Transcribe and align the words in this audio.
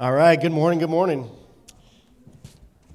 All 0.00 0.12
right, 0.12 0.40
good 0.40 0.52
morning, 0.52 0.78
good 0.78 0.90
morning. 0.90 1.28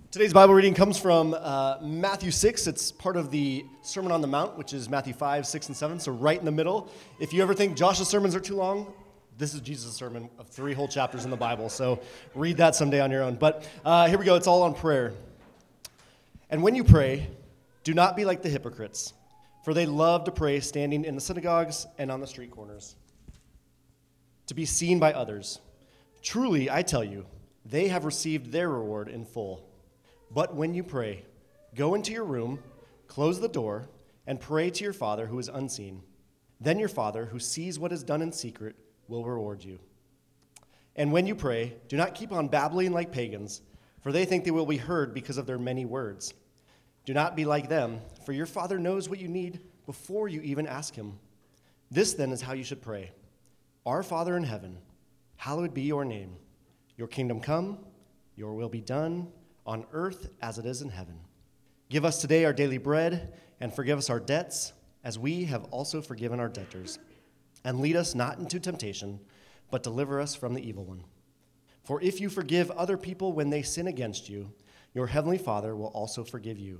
Today's 0.09 0.31
Bible 0.31 0.53
reading 0.53 0.73
comes 0.73 0.97
from 0.97 1.35
uh, 1.37 1.75
Matthew 1.81 2.31
6. 2.31 2.65
It's 2.65 2.93
part 2.93 3.17
of 3.17 3.29
the 3.29 3.65
Sermon 3.81 4.13
on 4.13 4.21
the 4.21 4.27
Mount, 4.27 4.57
which 4.57 4.71
is 4.71 4.87
Matthew 4.87 5.11
5, 5.13 5.45
6, 5.45 5.67
and 5.67 5.75
7, 5.75 5.99
so 5.99 6.13
right 6.13 6.39
in 6.39 6.45
the 6.45 6.51
middle. 6.51 6.89
If 7.19 7.33
you 7.33 7.41
ever 7.41 7.53
think 7.53 7.75
Josh's 7.75 8.07
sermons 8.07 8.35
are 8.35 8.39
too 8.39 8.55
long, 8.55 8.93
this 9.37 9.53
is 9.53 9.59
Jesus' 9.59 9.93
sermon 9.93 10.29
of 10.39 10.47
three 10.47 10.73
whole 10.73 10.87
chapters 10.87 11.25
in 11.25 11.29
the 11.29 11.35
Bible, 11.35 11.67
so 11.67 11.99
read 12.35 12.55
that 12.55 12.73
someday 12.73 13.01
on 13.01 13.11
your 13.11 13.23
own. 13.23 13.35
But 13.35 13.67
uh, 13.83 14.07
here 14.07 14.17
we 14.17 14.23
go, 14.23 14.35
it's 14.35 14.47
all 14.47 14.63
on 14.63 14.73
prayer. 14.73 15.11
And 16.49 16.63
when 16.63 16.73
you 16.73 16.85
pray, 16.85 17.27
do 17.83 17.93
not 17.93 18.15
be 18.15 18.23
like 18.23 18.43
the 18.43 18.49
hypocrites, 18.49 19.11
for 19.65 19.73
they 19.73 19.85
love 19.85 20.23
to 20.23 20.31
pray 20.31 20.61
standing 20.61 21.03
in 21.03 21.15
the 21.15 21.21
synagogues 21.21 21.85
and 21.97 22.09
on 22.09 22.21
the 22.21 22.27
street 22.27 22.51
corners, 22.51 22.95
to 24.47 24.53
be 24.53 24.63
seen 24.63 24.99
by 24.99 25.11
others. 25.11 25.59
Truly, 26.23 26.71
I 26.71 26.81
tell 26.81 27.03
you, 27.03 27.25
they 27.65 27.89
have 27.89 28.05
received 28.05 28.51
their 28.51 28.69
reward 28.69 29.09
in 29.09 29.25
full. 29.25 29.69
But 30.31 30.55
when 30.55 30.73
you 30.73 30.83
pray, 30.83 31.25
go 31.75 31.93
into 31.93 32.11
your 32.11 32.23
room, 32.23 32.59
close 33.07 33.39
the 33.39 33.47
door, 33.47 33.89
and 34.25 34.39
pray 34.39 34.69
to 34.69 34.83
your 34.83 34.93
Father 34.93 35.27
who 35.27 35.37
is 35.37 35.49
unseen. 35.49 36.01
Then 36.59 36.79
your 36.79 36.89
Father, 36.89 37.25
who 37.25 37.39
sees 37.39 37.77
what 37.77 37.91
is 37.91 38.03
done 38.03 38.21
in 38.21 38.31
secret, 38.31 38.75
will 39.07 39.25
reward 39.25 39.63
you. 39.63 39.79
And 40.95 41.11
when 41.11 41.27
you 41.27 41.35
pray, 41.35 41.73
do 41.89 41.97
not 41.97 42.15
keep 42.15 42.31
on 42.31 42.47
babbling 42.47 42.93
like 42.93 43.11
pagans, 43.11 43.61
for 44.01 44.11
they 44.11 44.25
think 44.25 44.45
they 44.45 44.51
will 44.51 44.65
be 44.65 44.77
heard 44.77 45.13
because 45.13 45.37
of 45.37 45.45
their 45.45 45.57
many 45.57 45.85
words. 45.85 46.33
Do 47.05 47.13
not 47.13 47.35
be 47.35 47.43
like 47.43 47.67
them, 47.67 47.99
for 48.25 48.31
your 48.31 48.45
Father 48.45 48.79
knows 48.79 49.09
what 49.09 49.19
you 49.19 49.27
need 49.27 49.59
before 49.85 50.29
you 50.29 50.41
even 50.41 50.67
ask 50.67 50.95
Him. 50.95 51.19
This 51.91 52.13
then 52.13 52.31
is 52.31 52.41
how 52.41 52.53
you 52.53 52.63
should 52.63 52.81
pray 52.81 53.11
Our 53.85 54.03
Father 54.03 54.37
in 54.37 54.43
heaven, 54.43 54.77
Hallowed 55.43 55.73
be 55.73 55.81
your 55.81 56.05
name. 56.05 56.37
Your 56.95 57.09
kingdom 57.09 57.41
come, 57.41 57.79
your 58.37 58.53
will 58.53 58.69
be 58.69 58.79
done, 58.79 59.27
on 59.65 59.85
earth 59.91 60.29
as 60.41 60.57
it 60.57 60.65
is 60.65 60.81
in 60.81 60.87
heaven. 60.87 61.19
Give 61.89 62.05
us 62.05 62.21
today 62.21 62.45
our 62.45 62.53
daily 62.53 62.77
bread, 62.77 63.33
and 63.59 63.73
forgive 63.73 63.97
us 63.97 64.09
our 64.09 64.21
debts, 64.21 64.71
as 65.03 65.19
we 65.19 65.43
have 65.43 65.65
also 65.65 66.01
forgiven 66.01 66.39
our 66.39 66.47
debtors. 66.47 66.97
And 67.65 67.81
lead 67.81 67.97
us 67.97 68.15
not 68.15 68.39
into 68.39 68.57
temptation, 68.57 69.19
but 69.69 69.83
deliver 69.83 70.21
us 70.21 70.33
from 70.33 70.53
the 70.53 70.65
evil 70.65 70.85
one. 70.85 71.03
For 71.83 72.01
if 72.01 72.21
you 72.21 72.29
forgive 72.29 72.71
other 72.71 72.95
people 72.95 73.33
when 73.33 73.49
they 73.49 73.63
sin 73.63 73.87
against 73.87 74.29
you, 74.29 74.53
your 74.93 75.07
heavenly 75.07 75.37
Father 75.37 75.75
will 75.75 75.87
also 75.87 76.23
forgive 76.23 76.57
you. 76.57 76.79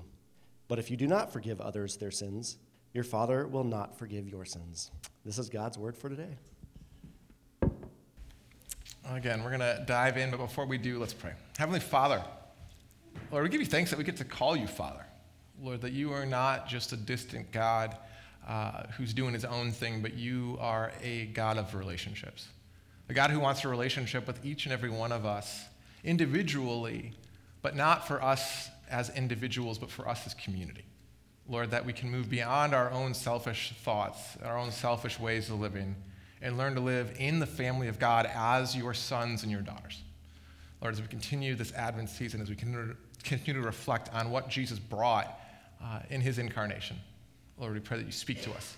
But 0.69 0.79
if 0.79 0.89
you 0.89 0.95
do 0.95 1.05
not 1.05 1.33
forgive 1.33 1.59
others 1.59 1.97
their 1.97 2.11
sins, 2.11 2.59
your 2.93 3.03
Father 3.03 3.45
will 3.45 3.65
not 3.65 3.99
forgive 3.99 4.29
your 4.29 4.45
sins. 4.45 4.89
This 5.25 5.37
is 5.37 5.49
God's 5.49 5.77
word 5.77 5.97
for 5.97 6.07
today. 6.07 6.37
Again, 9.11 9.43
we're 9.43 9.49
going 9.49 9.59
to 9.59 9.83
dive 9.85 10.17
in, 10.17 10.31
but 10.31 10.37
before 10.37 10.65
we 10.65 10.77
do, 10.77 10.97
let's 10.97 11.13
pray. 11.13 11.31
Heavenly 11.57 11.81
Father, 11.81 12.23
Lord, 13.31 13.43
we 13.43 13.49
give 13.49 13.59
you 13.59 13.67
thanks 13.67 13.89
that 13.89 13.97
we 13.97 14.05
get 14.05 14.17
to 14.17 14.25
call 14.25 14.55
you 14.55 14.65
Father. 14.65 15.05
Lord, 15.61 15.81
that 15.81 15.91
you 15.91 16.13
are 16.13 16.25
not 16.25 16.67
just 16.67 16.93
a 16.93 16.97
distant 16.97 17.51
God 17.51 17.97
uh, 18.47 18.83
who's 18.97 19.13
doing 19.13 19.33
his 19.33 19.45
own 19.45 19.71
thing, 19.71 20.01
but 20.01 20.13
you 20.13 20.57
are 20.59 20.91
a 21.01 21.25
God 21.27 21.57
of 21.57 21.75
relationships. 21.75 22.47
A 23.09 23.13
God 23.13 23.29
who 23.29 23.39
wants 23.39 23.63
a 23.65 23.67
relationship 23.67 24.25
with 24.25 24.43
each 24.45 24.65
and 24.65 24.73
every 24.73 24.89
one 24.89 25.11
of 25.11 25.25
us 25.25 25.65
individually, 26.03 27.11
but 27.61 27.75
not 27.75 28.07
for 28.07 28.23
us 28.23 28.69
as 28.89 29.09
individuals, 29.09 29.77
but 29.77 29.91
for 29.91 30.07
us 30.07 30.25
as 30.25 30.33
community. 30.33 30.85
Lord, 31.49 31.71
that 31.71 31.85
we 31.85 31.91
can 31.91 32.09
move 32.09 32.29
beyond 32.29 32.73
our 32.73 32.89
own 32.91 33.13
selfish 33.13 33.73
thoughts, 33.83 34.37
our 34.43 34.57
own 34.57 34.71
selfish 34.71 35.19
ways 35.19 35.49
of 35.49 35.59
living 35.59 35.95
and 36.43 36.57
learn 36.57 36.75
to 36.75 36.81
live 36.81 37.15
in 37.17 37.39
the 37.39 37.47
family 37.47 37.87
of 37.87 37.97
God 37.97 38.29
as 38.31 38.75
your 38.75 38.93
sons 38.93 39.41
and 39.43 39.51
your 39.51 39.61
daughters. 39.61 40.01
Lord, 40.81 40.93
as 40.93 41.01
we 41.01 41.07
continue 41.07 41.55
this 41.55 41.71
Advent 41.73 42.09
season, 42.09 42.41
as 42.41 42.49
we 42.49 42.55
continue 42.55 43.61
to 43.61 43.65
reflect 43.65 44.13
on 44.13 44.29
what 44.29 44.49
Jesus 44.49 44.77
brought 44.77 45.39
uh, 45.81 46.01
in 46.09 46.19
his 46.19 46.37
incarnation, 46.37 46.97
Lord, 47.57 47.73
we 47.73 47.79
pray 47.79 47.97
that 47.97 48.05
you 48.05 48.11
speak 48.11 48.41
to 48.43 48.51
us. 48.51 48.75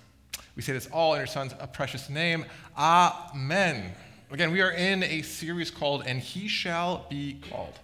We 0.56 0.62
say 0.62 0.74
this 0.74 0.88
all 0.88 1.14
in 1.16 1.20
your 1.20 1.28
son's 1.28 1.54
precious 1.74 2.10
name. 2.10 2.46
Amen. 2.78 3.94
Again, 4.32 4.52
we 4.52 4.62
are 4.62 4.72
in 4.72 5.02
a 5.04 5.22
series 5.24 5.72
called 5.72 6.04
And 6.06 6.20
He 6.20 6.48
Shall 6.48 7.08
Be 7.10 7.40
Called. 7.50 7.80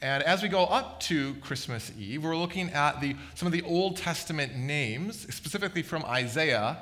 And 0.00 0.22
as 0.22 0.42
we 0.42 0.48
go 0.48 0.64
up 0.64 1.00
to 1.00 1.34
Christmas 1.36 1.90
Eve, 1.98 2.22
we're 2.22 2.36
looking 2.36 2.70
at 2.70 3.00
the, 3.00 3.16
some 3.34 3.46
of 3.46 3.52
the 3.52 3.62
Old 3.62 3.96
Testament 3.96 4.56
names, 4.56 5.20
specifically 5.34 5.82
from 5.82 6.04
Isaiah, 6.04 6.78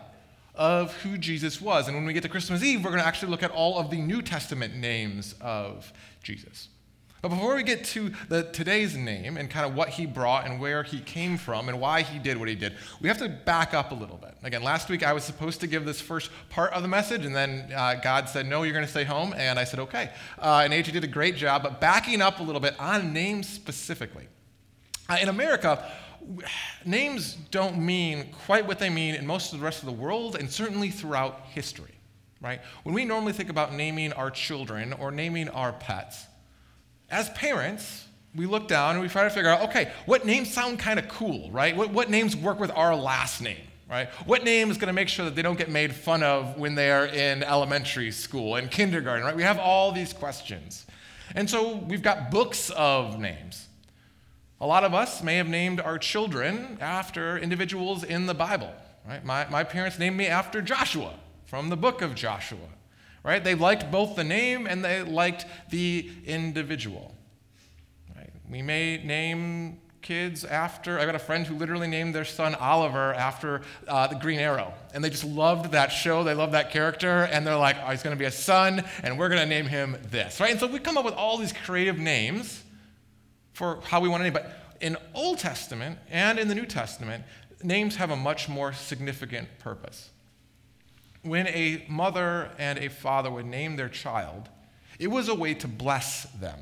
of 0.54 0.94
who 1.02 1.16
Jesus 1.16 1.60
was. 1.60 1.88
And 1.88 1.96
when 1.96 2.04
we 2.04 2.12
get 2.12 2.22
to 2.24 2.28
Christmas 2.28 2.62
Eve, 2.62 2.84
we're 2.84 2.90
going 2.90 3.02
to 3.02 3.06
actually 3.06 3.30
look 3.30 3.42
at 3.42 3.50
all 3.50 3.78
of 3.78 3.90
the 3.90 4.00
New 4.00 4.22
Testament 4.22 4.74
names 4.74 5.34
of 5.40 5.92
Jesus. 6.22 6.68
But 7.22 7.28
before 7.28 7.54
we 7.54 7.62
get 7.62 7.84
to 7.84 8.10
the, 8.28 8.42
today's 8.42 8.96
name 8.96 9.36
and 9.36 9.48
kind 9.48 9.64
of 9.64 9.76
what 9.76 9.90
he 9.90 10.06
brought 10.06 10.44
and 10.44 10.60
where 10.60 10.82
he 10.82 10.98
came 10.98 11.38
from 11.38 11.68
and 11.68 11.80
why 11.80 12.02
he 12.02 12.18
did 12.18 12.36
what 12.36 12.48
he 12.48 12.56
did, 12.56 12.74
we 13.00 13.06
have 13.06 13.18
to 13.18 13.28
back 13.28 13.74
up 13.74 13.92
a 13.92 13.94
little 13.94 14.16
bit. 14.16 14.34
Again, 14.42 14.64
last 14.64 14.88
week 14.88 15.04
I 15.04 15.12
was 15.12 15.22
supposed 15.22 15.60
to 15.60 15.68
give 15.68 15.84
this 15.84 16.00
first 16.00 16.32
part 16.50 16.72
of 16.72 16.82
the 16.82 16.88
message, 16.88 17.24
and 17.24 17.34
then 17.34 17.70
uh, 17.72 17.94
God 18.02 18.28
said, 18.28 18.46
No, 18.46 18.64
you're 18.64 18.72
going 18.72 18.84
to 18.84 18.90
stay 18.90 19.04
home. 19.04 19.34
And 19.36 19.56
I 19.56 19.62
said, 19.62 19.78
Okay. 19.78 20.10
Uh, 20.36 20.62
and 20.64 20.72
AJ 20.72 20.94
did 20.94 21.04
a 21.04 21.08
great 21.08 21.36
job, 21.36 21.62
but 21.62 21.80
backing 21.80 22.20
up 22.20 22.40
a 22.40 22.42
little 22.42 22.60
bit 22.60 22.78
on 22.80 23.12
names 23.12 23.48
specifically. 23.48 24.26
Uh, 25.08 25.18
in 25.22 25.28
America, 25.28 25.88
names 26.84 27.34
don't 27.50 27.78
mean 27.78 28.28
quite 28.46 28.66
what 28.66 28.78
they 28.78 28.90
mean 28.90 29.14
in 29.14 29.26
most 29.26 29.52
of 29.52 29.58
the 29.58 29.64
rest 29.64 29.80
of 29.80 29.86
the 29.86 29.92
world 29.92 30.36
and 30.36 30.50
certainly 30.50 30.90
throughout 30.90 31.40
history, 31.46 31.94
right? 32.40 32.60
When 32.82 32.94
we 32.94 33.04
normally 33.04 33.32
think 33.32 33.50
about 33.50 33.72
naming 33.72 34.12
our 34.12 34.30
children 34.30 34.92
or 34.94 35.10
naming 35.10 35.48
our 35.48 35.72
pets, 35.72 36.26
as 37.10 37.28
parents, 37.30 38.06
we 38.34 38.46
look 38.46 38.68
down 38.68 38.94
and 38.94 39.02
we 39.02 39.08
try 39.08 39.24
to 39.24 39.30
figure 39.30 39.50
out 39.50 39.68
okay, 39.68 39.92
what 40.06 40.24
names 40.24 40.52
sound 40.52 40.78
kind 40.78 40.98
of 40.98 41.08
cool, 41.08 41.50
right? 41.50 41.76
What, 41.76 41.90
what 41.90 42.10
names 42.10 42.36
work 42.36 42.58
with 42.58 42.70
our 42.70 42.94
last 42.96 43.40
name? 43.40 43.60
Right? 43.90 44.08
What 44.24 44.42
name 44.42 44.70
is 44.70 44.78
going 44.78 44.86
to 44.86 44.94
make 44.94 45.10
sure 45.10 45.26
that 45.26 45.34
they 45.34 45.42
don't 45.42 45.58
get 45.58 45.68
made 45.68 45.94
fun 45.94 46.22
of 46.22 46.56
when 46.56 46.74
they're 46.74 47.04
in 47.04 47.42
elementary 47.42 48.10
school 48.10 48.56
and 48.56 48.70
kindergarten, 48.70 49.22
right? 49.22 49.36
We 49.36 49.42
have 49.42 49.58
all 49.58 49.92
these 49.92 50.14
questions. 50.14 50.86
And 51.34 51.48
so 51.48 51.76
we've 51.76 52.00
got 52.00 52.30
books 52.30 52.70
of 52.70 53.18
names. 53.18 53.68
A 54.62 54.66
lot 54.66 54.84
of 54.84 54.94
us 54.94 55.24
may 55.24 55.38
have 55.38 55.48
named 55.48 55.80
our 55.80 55.98
children 55.98 56.78
after 56.80 57.36
individuals 57.36 58.04
in 58.04 58.26
the 58.26 58.34
Bible. 58.34 58.72
Right? 59.04 59.24
My, 59.24 59.44
my 59.50 59.64
parents 59.64 59.98
named 59.98 60.16
me 60.16 60.28
after 60.28 60.62
Joshua 60.62 61.14
from 61.46 61.68
the 61.68 61.76
book 61.76 62.00
of 62.00 62.14
Joshua. 62.14 62.68
Right? 63.24 63.42
They 63.42 63.56
liked 63.56 63.90
both 63.90 64.14
the 64.14 64.22
name 64.22 64.68
and 64.68 64.84
they 64.84 65.02
liked 65.02 65.46
the 65.70 66.08
individual. 66.24 67.12
Right? 68.14 68.30
We 68.48 68.62
may 68.62 69.02
name 69.02 69.80
kids 70.00 70.44
after. 70.44 70.96
I 71.00 71.06
got 71.06 71.16
a 71.16 71.20
friend 71.20 71.44
who 71.44 71.56
literally 71.56 71.88
named 71.88 72.14
their 72.14 72.24
son 72.24 72.54
Oliver 72.54 73.14
after 73.14 73.62
uh, 73.88 74.06
the 74.06 74.14
Green 74.14 74.38
Arrow. 74.38 74.72
And 74.94 75.02
they 75.02 75.10
just 75.10 75.24
loved 75.24 75.72
that 75.72 75.88
show. 75.88 76.22
They 76.22 76.34
loved 76.34 76.54
that 76.54 76.70
character. 76.70 77.24
And 77.32 77.44
they're 77.44 77.56
like, 77.56 77.78
oh, 77.84 77.90
he's 77.90 78.04
going 78.04 78.16
to 78.16 78.18
be 78.18 78.26
a 78.26 78.30
son, 78.30 78.84
and 79.02 79.18
we're 79.18 79.28
going 79.28 79.40
to 79.40 79.46
name 79.46 79.66
him 79.66 79.96
this. 80.12 80.38
Right? 80.38 80.52
And 80.52 80.60
so 80.60 80.68
we 80.68 80.78
come 80.78 80.96
up 80.96 81.04
with 81.04 81.14
all 81.14 81.36
these 81.36 81.52
creative 81.52 81.98
names 81.98 82.62
for 83.52 83.80
how 83.84 84.00
we 84.00 84.08
want 84.08 84.20
to 84.20 84.24
name. 84.24 84.32
But 84.32 84.52
in 84.80 84.96
Old 85.14 85.38
Testament 85.38 85.98
and 86.10 86.38
in 86.38 86.48
the 86.48 86.54
New 86.54 86.66
Testament, 86.66 87.24
names 87.62 87.96
have 87.96 88.10
a 88.10 88.16
much 88.16 88.48
more 88.48 88.72
significant 88.72 89.48
purpose. 89.58 90.10
When 91.22 91.46
a 91.46 91.84
mother 91.88 92.50
and 92.58 92.78
a 92.78 92.88
father 92.88 93.30
would 93.30 93.46
name 93.46 93.76
their 93.76 93.88
child, 93.88 94.48
it 94.98 95.06
was 95.08 95.28
a 95.28 95.34
way 95.34 95.54
to 95.54 95.68
bless 95.68 96.24
them. 96.40 96.58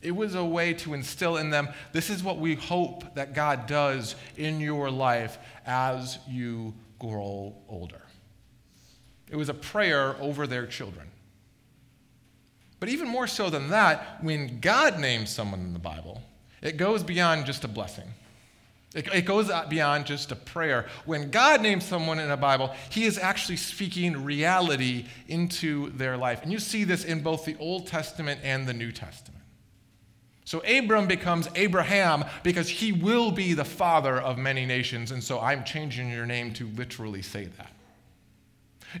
It 0.00 0.12
was 0.12 0.36
a 0.36 0.44
way 0.44 0.74
to 0.74 0.94
instill 0.94 1.36
in 1.36 1.50
them 1.50 1.68
this 1.92 2.08
is 2.08 2.22
what 2.22 2.38
we 2.38 2.54
hope 2.54 3.16
that 3.16 3.34
God 3.34 3.66
does 3.66 4.14
in 4.36 4.60
your 4.60 4.90
life 4.90 5.38
as 5.66 6.18
you 6.28 6.74
grow 7.00 7.56
older. 7.68 8.02
It 9.28 9.36
was 9.36 9.48
a 9.48 9.54
prayer 9.54 10.16
over 10.20 10.46
their 10.46 10.66
children. 10.66 11.08
But 12.80 12.88
even 12.88 13.08
more 13.08 13.26
so 13.26 13.50
than 13.50 13.70
that, 13.70 14.22
when 14.22 14.60
God 14.60 14.98
names 14.98 15.30
someone 15.30 15.60
in 15.60 15.72
the 15.72 15.78
Bible, 15.78 16.22
it 16.62 16.76
goes 16.76 17.02
beyond 17.02 17.46
just 17.46 17.64
a 17.64 17.68
blessing. 17.68 18.08
It, 18.94 19.06
it 19.12 19.22
goes 19.22 19.50
beyond 19.68 20.06
just 20.06 20.32
a 20.32 20.36
prayer. 20.36 20.86
When 21.04 21.30
God 21.30 21.60
names 21.60 21.84
someone 21.84 22.18
in 22.18 22.28
the 22.28 22.36
Bible, 22.36 22.74
He 22.90 23.04
is 23.04 23.18
actually 23.18 23.56
speaking 23.56 24.24
reality 24.24 25.06
into 25.26 25.90
their 25.90 26.16
life. 26.16 26.42
And 26.42 26.52
you 26.52 26.58
see 26.58 26.84
this 26.84 27.04
in 27.04 27.22
both 27.22 27.44
the 27.44 27.56
Old 27.58 27.86
Testament 27.86 28.40
and 28.42 28.66
the 28.66 28.72
New 28.72 28.92
Testament. 28.92 29.42
So 30.48 30.60
Abram 30.60 31.06
becomes 31.06 31.46
Abraham 31.56 32.24
because 32.42 32.70
he 32.70 32.90
will 32.90 33.30
be 33.30 33.52
the 33.52 33.66
father 33.66 34.18
of 34.18 34.38
many 34.38 34.64
nations. 34.64 35.10
And 35.10 35.22
so 35.22 35.38
I'm 35.38 35.62
changing 35.62 36.10
your 36.10 36.24
name 36.24 36.54
to 36.54 36.66
literally 36.68 37.20
say 37.20 37.50
that. 37.58 37.70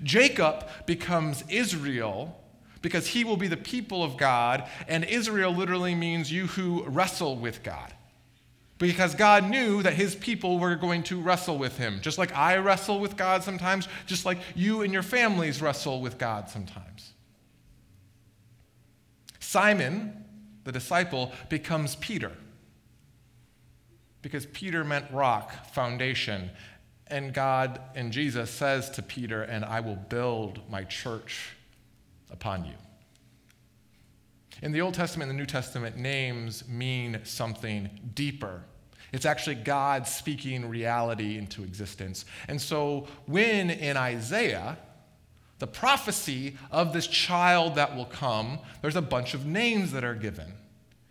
Jacob 0.02 0.68
becomes 0.84 1.44
Israel 1.48 2.38
because 2.82 3.08
he 3.08 3.24
will 3.24 3.36
be 3.36 3.48
the 3.48 3.56
people 3.56 4.02
of 4.02 4.16
God, 4.16 4.68
and 4.86 5.04
Israel 5.04 5.52
literally 5.52 5.94
means 5.94 6.30
you 6.30 6.46
who 6.46 6.84
wrestle 6.84 7.36
with 7.36 7.62
God. 7.62 7.92
Because 8.78 9.16
God 9.16 9.50
knew 9.50 9.82
that 9.82 9.94
his 9.94 10.14
people 10.14 10.58
were 10.58 10.76
going 10.76 11.02
to 11.04 11.20
wrestle 11.20 11.58
with 11.58 11.76
him, 11.76 11.98
just 12.00 12.16
like 12.16 12.34
I 12.36 12.58
wrestle 12.58 13.00
with 13.00 13.16
God 13.16 13.42
sometimes, 13.42 13.88
just 14.06 14.24
like 14.24 14.38
you 14.54 14.82
and 14.82 14.92
your 14.92 15.02
families 15.02 15.60
wrestle 15.60 16.00
with 16.00 16.16
God 16.16 16.48
sometimes. 16.48 17.12
Simon, 19.40 20.24
the 20.64 20.70
disciple, 20.70 21.32
becomes 21.48 21.96
Peter. 21.96 22.32
Because 24.22 24.46
Peter 24.46 24.84
meant 24.84 25.10
rock, 25.10 25.72
foundation. 25.72 26.50
And 27.08 27.32
God 27.34 27.80
and 27.96 28.12
Jesus 28.12 28.50
says 28.50 28.90
to 28.90 29.02
Peter, 29.02 29.42
And 29.42 29.64
I 29.64 29.80
will 29.80 29.96
build 29.96 30.60
my 30.70 30.84
church 30.84 31.56
upon 32.30 32.64
you. 32.64 32.74
In 34.60 34.72
the 34.72 34.80
Old 34.80 34.94
Testament 34.94 35.30
and 35.30 35.38
the 35.38 35.40
New 35.40 35.46
Testament, 35.46 35.96
names 35.96 36.66
mean 36.68 37.20
something 37.24 37.88
deeper. 38.14 38.64
It's 39.12 39.24
actually 39.24 39.54
God 39.56 40.06
speaking 40.06 40.68
reality 40.68 41.38
into 41.38 41.62
existence. 41.62 42.24
And 42.48 42.60
so, 42.60 43.06
when 43.26 43.70
in 43.70 43.96
Isaiah, 43.96 44.76
the 45.58 45.66
prophecy 45.66 46.56
of 46.70 46.92
this 46.92 47.06
child 47.06 47.76
that 47.76 47.96
will 47.96 48.04
come, 48.04 48.58
there's 48.82 48.96
a 48.96 49.02
bunch 49.02 49.34
of 49.34 49.46
names 49.46 49.92
that 49.92 50.04
are 50.04 50.14
given. 50.14 50.52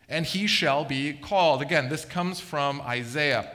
And 0.10 0.26
he 0.26 0.48
shall 0.48 0.86
be 0.86 1.14
called. 1.14 1.62
Again, 1.62 1.90
this 1.90 2.06
comes 2.06 2.40
from 2.40 2.82
Isaiah. 2.82 3.54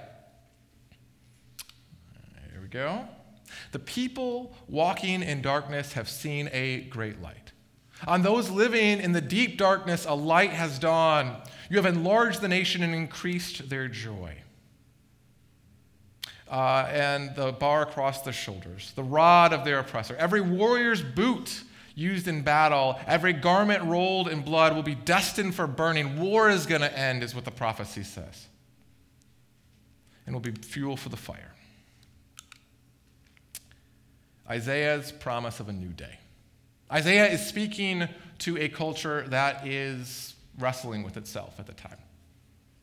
Here 2.50 2.60
we 2.60 2.68
go. 2.68 3.06
The 3.72 3.78
people 3.78 4.54
walking 4.68 5.22
in 5.22 5.40
darkness 5.40 5.94
have 5.94 6.08
seen 6.08 6.50
a 6.52 6.82
great 6.82 7.22
light. 7.22 7.41
On 8.06 8.22
those 8.22 8.50
living 8.50 9.00
in 9.00 9.12
the 9.12 9.20
deep 9.20 9.58
darkness, 9.58 10.06
a 10.06 10.14
light 10.14 10.50
has 10.50 10.78
dawned. 10.78 11.36
You 11.70 11.76
have 11.76 11.86
enlarged 11.86 12.40
the 12.40 12.48
nation 12.48 12.82
and 12.82 12.94
increased 12.94 13.68
their 13.68 13.88
joy. 13.88 14.36
Uh, 16.48 16.86
and 16.90 17.34
the 17.34 17.52
bar 17.52 17.82
across 17.82 18.22
the 18.22 18.32
shoulders, 18.32 18.92
the 18.94 19.02
rod 19.02 19.52
of 19.52 19.64
their 19.64 19.78
oppressor. 19.78 20.14
Every 20.16 20.42
warrior's 20.42 21.00
boot 21.00 21.62
used 21.94 22.28
in 22.28 22.42
battle, 22.42 22.98
every 23.06 23.32
garment 23.32 23.82
rolled 23.84 24.28
in 24.28 24.42
blood 24.42 24.74
will 24.74 24.82
be 24.82 24.94
destined 24.94 25.54
for 25.54 25.66
burning. 25.66 26.20
War 26.20 26.50
is 26.50 26.66
going 26.66 26.82
to 26.82 26.98
end, 26.98 27.22
is 27.22 27.34
what 27.34 27.44
the 27.44 27.50
prophecy 27.50 28.02
says, 28.02 28.48
and 30.26 30.34
will 30.34 30.40
be 30.40 30.52
fuel 30.52 30.96
for 30.96 31.08
the 31.08 31.16
fire. 31.16 31.54
Isaiah's 34.50 35.12
promise 35.12 35.60
of 35.60 35.68
a 35.70 35.72
new 35.72 35.88
day. 35.88 36.18
Isaiah 36.92 37.26
is 37.30 37.46
speaking 37.46 38.06
to 38.40 38.58
a 38.58 38.68
culture 38.68 39.24
that 39.28 39.66
is 39.66 40.34
wrestling 40.58 41.02
with 41.02 41.16
itself 41.16 41.58
at 41.58 41.66
the 41.66 41.72
time. 41.72 41.96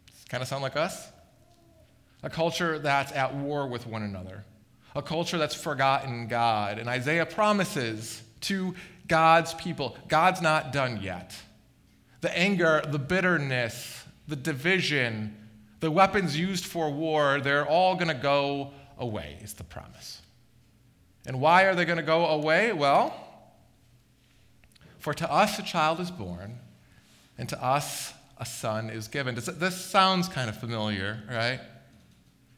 Does 0.07 0.23
it 0.23 0.29
kind 0.29 0.41
of 0.41 0.47
sound 0.47 0.63
like 0.63 0.75
us? 0.75 1.09
A 2.23 2.29
culture 2.29 2.79
that's 2.79 3.11
at 3.11 3.35
war 3.35 3.67
with 3.67 3.85
one 3.85 4.01
another, 4.01 4.43
a 4.95 5.03
culture 5.03 5.37
that's 5.37 5.53
forgotten 5.53 6.27
God. 6.27 6.79
And 6.79 6.89
Isaiah 6.89 7.25
promises 7.25 8.23
to 8.41 8.73
God's 9.07 9.53
people 9.53 9.95
God's 10.07 10.41
not 10.41 10.73
done 10.73 11.01
yet. 11.01 11.35
The 12.21 12.35
anger, 12.35 12.81
the 12.87 12.99
bitterness, 12.99 14.03
the 14.27 14.35
division, 14.35 15.35
the 15.81 15.91
weapons 15.91 16.37
used 16.37 16.65
for 16.65 16.89
war, 16.89 17.39
they're 17.41 17.65
all 17.65 17.93
going 17.95 18.09
to 18.09 18.13
go 18.13 18.71
away, 18.97 19.37
is 19.41 19.53
the 19.53 19.63
promise. 19.63 20.21
And 21.25 21.39
why 21.39 21.63
are 21.63 21.75
they 21.75 21.85
going 21.85 21.97
to 21.97 22.03
go 22.03 22.25
away? 22.25 22.73
Well, 22.73 23.13
for 25.09 25.15
to 25.15 25.31
us 25.31 25.57
a 25.57 25.63
child 25.63 25.99
is 25.99 26.11
born, 26.11 26.59
and 27.35 27.49
to 27.49 27.59
us 27.63 28.13
a 28.37 28.45
son 28.45 28.91
is 28.91 29.07
given. 29.07 29.33
This 29.33 29.83
sounds 29.83 30.27
kind 30.27 30.47
of 30.47 30.55
familiar, 30.55 31.23
right? 31.27 31.59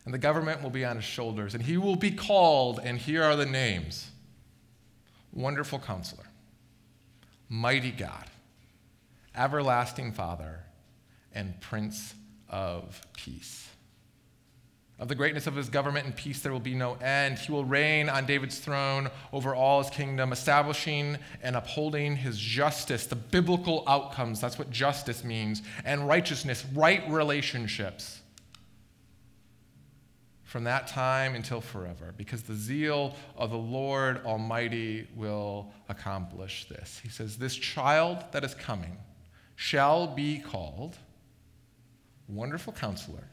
And 0.03 0.13
the 0.13 0.18
government 0.18 0.62
will 0.62 0.69
be 0.69 0.83
on 0.83 0.98
his 0.98 1.06
shoulders, 1.06 1.53
and 1.53 1.63
he 1.63 1.77
will 1.77 1.95
be 1.95 2.12
called, 2.12 2.81
and 2.83 2.98
here 2.98 3.24
are 3.24 3.38
the 3.38 3.45
names 3.45 4.12
Wonderful 5.31 5.80
Counselor, 5.80 6.25
Mighty 7.48 7.92
God, 7.92 8.25
Everlasting 9.33 10.12
Father, 10.12 10.59
and 11.33 11.57
Prince 11.62 12.15
of 12.50 13.01
Peace. 13.13 13.69
Of 15.01 15.07
the 15.07 15.15
greatness 15.15 15.48
of 15.48 15.56
his 15.56 15.68
government 15.68 16.06
and 16.06 16.15
peace, 16.15 16.42
there 16.42 16.51
will 16.51 16.59
be 16.59 16.75
no 16.75 16.94
end. 16.94 17.39
He 17.39 17.51
will 17.51 17.65
reign 17.65 18.07
on 18.07 18.27
David's 18.27 18.59
throne 18.59 19.09
over 19.33 19.56
all 19.56 19.81
his 19.81 19.92
kingdom, 19.92 20.31
establishing 20.31 21.18
and 21.42 21.56
upholding 21.56 22.15
his 22.15 22.38
justice, 22.38 23.07
the 23.07 23.15
biblical 23.15 23.83
outcomes. 23.88 24.39
That's 24.39 24.59
what 24.59 24.69
justice 24.69 25.24
means, 25.24 25.63
and 25.86 26.07
righteousness, 26.07 26.63
right 26.75 27.01
relationships 27.09 28.21
from 30.44 30.65
that 30.65 30.86
time 30.86 31.33
until 31.33 31.62
forever, 31.62 32.13
because 32.15 32.44
the 32.44 32.53
zeal 32.53 33.15
of 33.36 33.50
the 33.50 33.57
Lord 33.57 34.24
Almighty 34.24 35.07
will 35.15 35.71
accomplish 35.89 36.68
this. 36.69 37.00
He 37.01 37.09
says, 37.09 37.38
This 37.38 37.56
child 37.56 38.24
that 38.33 38.44
is 38.44 38.53
coming 38.53 38.98
shall 39.56 40.06
be 40.06 40.38
called 40.38 40.95
Wonderful 42.27 42.74
Counselor 42.74 43.24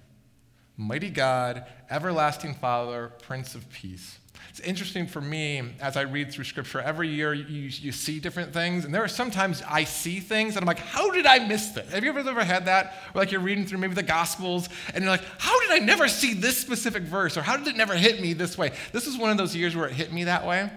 Mighty 0.80 1.10
God, 1.10 1.66
Everlasting 1.90 2.54
Father, 2.54 3.10
Prince 3.22 3.56
of 3.56 3.68
Peace. 3.68 4.20
It's 4.48 4.60
interesting 4.60 5.08
for 5.08 5.20
me 5.20 5.72
as 5.80 5.96
I 5.96 6.02
read 6.02 6.30
through 6.30 6.44
Scripture. 6.44 6.80
Every 6.80 7.08
year 7.08 7.34
you, 7.34 7.62
you 7.62 7.90
see 7.90 8.20
different 8.20 8.52
things, 8.52 8.84
and 8.84 8.94
there 8.94 9.02
are 9.02 9.08
sometimes 9.08 9.60
I 9.68 9.82
see 9.82 10.20
things 10.20 10.54
and 10.54 10.62
I'm 10.62 10.68
like, 10.68 10.78
how 10.78 11.10
did 11.10 11.26
I 11.26 11.40
miss 11.40 11.70
this? 11.70 11.90
Have 11.92 12.04
you 12.04 12.10
ever, 12.10 12.20
ever 12.20 12.44
had 12.44 12.66
that? 12.66 12.94
Where 13.10 13.22
like 13.22 13.32
you're 13.32 13.40
reading 13.40 13.66
through 13.66 13.78
maybe 13.78 13.94
the 13.94 14.04
Gospels 14.04 14.68
and 14.94 15.02
you're 15.02 15.10
like, 15.10 15.24
how 15.38 15.58
did 15.62 15.72
I 15.72 15.78
never 15.84 16.06
see 16.06 16.32
this 16.32 16.56
specific 16.56 17.02
verse? 17.02 17.36
Or 17.36 17.42
how 17.42 17.56
did 17.56 17.66
it 17.66 17.76
never 17.76 17.94
hit 17.94 18.20
me 18.20 18.32
this 18.32 18.56
way? 18.56 18.70
This 18.92 19.08
is 19.08 19.18
one 19.18 19.32
of 19.32 19.36
those 19.36 19.56
years 19.56 19.74
where 19.74 19.88
it 19.88 19.94
hit 19.94 20.12
me 20.12 20.24
that 20.24 20.46
way. 20.46 20.70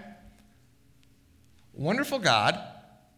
Wonderful 1.74 2.18
God, 2.18 2.58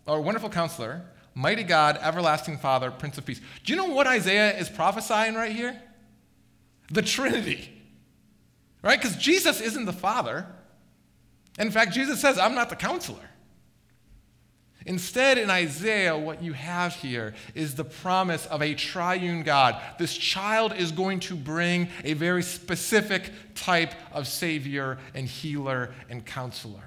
or 0.07 0.21
wonderful 0.21 0.51
counselor, 0.51 1.03
mighty 1.35 1.65
God, 1.65 1.99
everlasting 2.03 2.59
Father, 2.59 2.91
Prince 2.91 3.17
of 3.17 3.25
Peace. 3.25 3.41
Do 3.65 3.73
you 3.73 3.77
know 3.79 3.87
what 3.87 4.07
Isaiah 4.07 4.55
is 4.59 4.69
prophesying 4.69 5.35
right 5.35 5.53
here? 5.53 5.81
The 6.91 7.03
Trinity. 7.03 7.71
Right? 8.83 9.01
Because 9.01 9.17
Jesus 9.17 9.61
isn't 9.61 9.87
the 9.87 9.93
Father. 9.93 10.47
In 11.59 11.71
fact, 11.71 11.93
Jesus 11.93 12.21
says, 12.21 12.39
I'm 12.39 12.55
not 12.55 12.71
the 12.71 12.77
counselor. 12.77 13.31
Instead, 14.87 15.39
in 15.39 15.49
Isaiah, 15.49 16.17
what 16.17 16.43
you 16.43 16.53
have 16.53 16.95
here 16.97 17.35
is 17.55 17.75
the 17.75 17.85
promise 17.85 18.45
of 18.47 18.61
a 18.61 18.75
triune 18.75 19.43
God. 19.43 19.81
This 19.99 20.15
child 20.15 20.75
is 20.75 20.93
going 20.93 21.21
to 21.21 21.35
bring 21.35 21.89
a 22.05 22.13
very 22.13 22.43
specific 22.43 23.33
type 23.55 23.95
of 24.13 24.29
Savior 24.29 24.99
and 25.15 25.27
healer 25.27 25.95
and 26.11 26.25
counselor. 26.27 26.85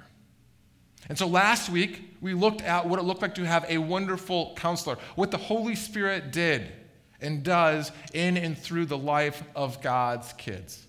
And 1.10 1.18
so 1.18 1.26
last 1.26 1.70
week, 1.70 2.16
we 2.22 2.36
looked 2.36 2.62
at 2.62 2.88
what 2.88 3.00
it 3.00 3.04
looked 3.04 3.24
like 3.24 3.36
to 3.36 3.46
have 3.46 3.66
a 3.68 3.80
wonderful 3.80 4.54
counselor, 4.56 4.98
what 5.16 5.32
the 5.32 5.38
Holy 5.38 5.76
Spirit 5.76 6.32
did 6.32 6.72
and 7.22 7.44
does 7.44 7.92
in 8.14 8.38
and 8.38 8.58
through 8.58 8.86
the 8.86 8.98
life 8.98 9.44
of 9.56 9.82
God's 9.82 10.34
kids. 10.34 10.86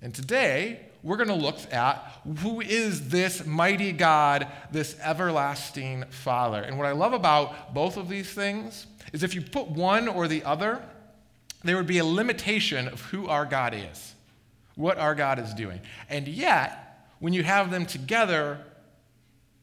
And 0.00 0.14
today, 0.14 0.80
we're 1.02 1.16
going 1.16 1.28
to 1.28 1.34
look 1.34 1.58
at 1.72 2.20
who 2.40 2.60
is 2.60 3.08
this 3.08 3.46
mighty 3.46 3.92
God, 3.92 4.48
this 4.70 4.96
everlasting 5.00 6.04
Father. 6.10 6.60
And 6.60 6.76
what 6.76 6.86
I 6.86 6.92
love 6.92 7.12
about 7.12 7.74
both 7.74 7.96
of 7.96 8.08
these 8.08 8.30
things 8.30 8.86
is 9.12 9.22
if 9.22 9.34
you 9.34 9.40
put 9.40 9.68
one 9.68 10.08
or 10.08 10.28
the 10.28 10.44
other, 10.44 10.82
there 11.64 11.76
would 11.76 11.86
be 11.86 11.98
a 11.98 12.04
limitation 12.04 12.88
of 12.88 13.00
who 13.02 13.26
our 13.28 13.44
God 13.44 13.74
is, 13.74 14.14
what 14.74 14.98
our 14.98 15.14
God 15.14 15.38
is 15.38 15.54
doing. 15.54 15.80
And 16.08 16.28
yet, 16.28 17.08
when 17.20 17.32
you 17.32 17.42
have 17.42 17.70
them 17.70 17.86
together, 17.86 18.60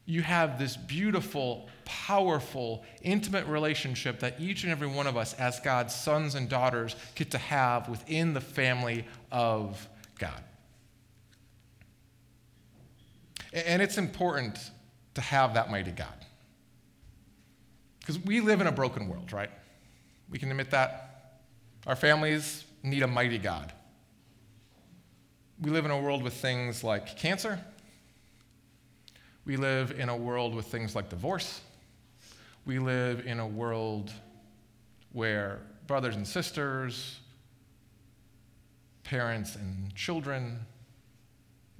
you 0.06 0.22
have 0.22 0.58
this 0.58 0.76
beautiful 0.76 1.68
powerful, 1.86 2.84
intimate 3.00 3.46
relationship 3.46 4.20
that 4.20 4.38
each 4.38 4.64
and 4.64 4.72
every 4.72 4.88
one 4.88 5.06
of 5.06 5.16
us, 5.16 5.32
as 5.34 5.60
God's 5.60 5.94
sons 5.94 6.34
and 6.34 6.48
daughters, 6.48 6.94
get 7.14 7.30
to 7.30 7.38
have 7.38 7.88
within 7.88 8.34
the 8.34 8.40
family 8.40 9.06
of 9.32 9.88
God. 10.18 10.42
And 13.52 13.80
it's 13.80 13.96
important 13.96 14.58
to 15.14 15.20
have 15.22 15.54
that 15.54 15.70
mighty 15.70 15.92
God. 15.92 16.12
Because 18.00 18.18
we 18.18 18.40
live 18.40 18.60
in 18.60 18.66
a 18.66 18.72
broken 18.72 19.08
world, 19.08 19.32
right? 19.32 19.50
We 20.28 20.38
can 20.38 20.50
admit 20.50 20.70
that. 20.72 21.38
Our 21.86 21.96
families 21.96 22.64
need 22.82 23.02
a 23.02 23.06
mighty 23.06 23.38
God. 23.38 23.72
We 25.60 25.70
live 25.70 25.84
in 25.84 25.90
a 25.92 26.00
world 26.00 26.22
with 26.22 26.34
things 26.34 26.84
like 26.84 27.16
cancer. 27.16 27.60
We 29.46 29.56
live 29.56 29.92
in 29.92 30.08
a 30.08 30.16
world 30.16 30.56
with 30.56 30.66
things 30.66 30.96
like 30.96 31.08
divorce. 31.08 31.60
We 32.66 32.80
live 32.80 33.24
in 33.24 33.38
a 33.38 33.46
world 33.46 34.12
where 35.12 35.60
brothers 35.86 36.16
and 36.16 36.26
sisters, 36.26 37.20
parents 39.04 39.54
and 39.54 39.94
children, 39.94 40.58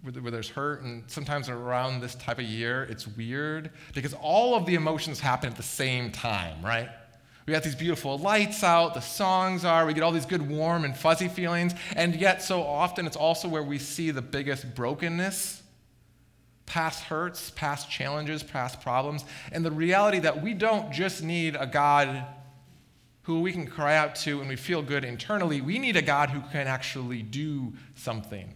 where 0.00 0.30
there's 0.30 0.49
hurt, 0.49 0.82
and 0.82 1.02
sometimes 1.08 1.49
around 1.49 2.00
this 2.00 2.14
type 2.14 2.38
of 2.38 2.44
year, 2.44 2.85
it's 2.85 3.08
weird 3.08 3.73
because 3.94 4.14
all 4.14 4.54
of 4.54 4.64
the 4.64 4.76
emotions 4.76 5.18
happen 5.18 5.50
at 5.50 5.56
the 5.56 5.62
same 5.64 6.12
time, 6.12 6.64
right? 6.64 6.88
We 7.46 7.52
got 7.52 7.64
these 7.64 7.75
beautiful 7.75 8.16
lights 8.16 8.62
out, 8.62 8.94
the 8.94 9.00
songs 9.00 9.64
are, 9.64 9.87
we 9.87 9.92
get 9.92 10.04
all 10.04 10.12
these 10.12 10.26
good, 10.26 10.49
warm, 10.49 10.85
and 10.85 10.96
fuzzy 10.96 11.26
feelings, 11.26 11.75
and 11.96 12.14
yet 12.14 12.44
so 12.44 12.62
often 12.62 13.06
it's 13.06 13.16
also 13.16 13.49
where 13.49 13.64
we 13.64 13.78
see 13.80 14.12
the 14.12 14.23
biggest 14.23 14.73
brokenness 14.76 15.62
past 16.66 17.04
hurts, 17.04 17.50
past 17.50 17.90
challenges, 17.90 18.42
past 18.42 18.80
problems, 18.80 19.25
and 19.52 19.64
the 19.64 19.70
reality 19.70 20.18
that 20.18 20.42
we 20.42 20.52
don't 20.52 20.92
just 20.92 21.23
need 21.23 21.56
a 21.58 21.66
God 21.66 22.26
who 23.23 23.40
we 23.40 23.52
can 23.52 23.66
cry 23.66 23.96
out 23.96 24.14
to 24.14 24.40
and 24.40 24.49
we 24.49 24.56
feel 24.56 24.82
good 24.82 25.04
internally. 25.04 25.61
We 25.61 25.78
need 25.78 25.96
a 25.96 26.02
God 26.02 26.30
who 26.30 26.40
can 26.52 26.66
actually 26.66 27.23
do 27.23 27.73
something, 27.94 28.52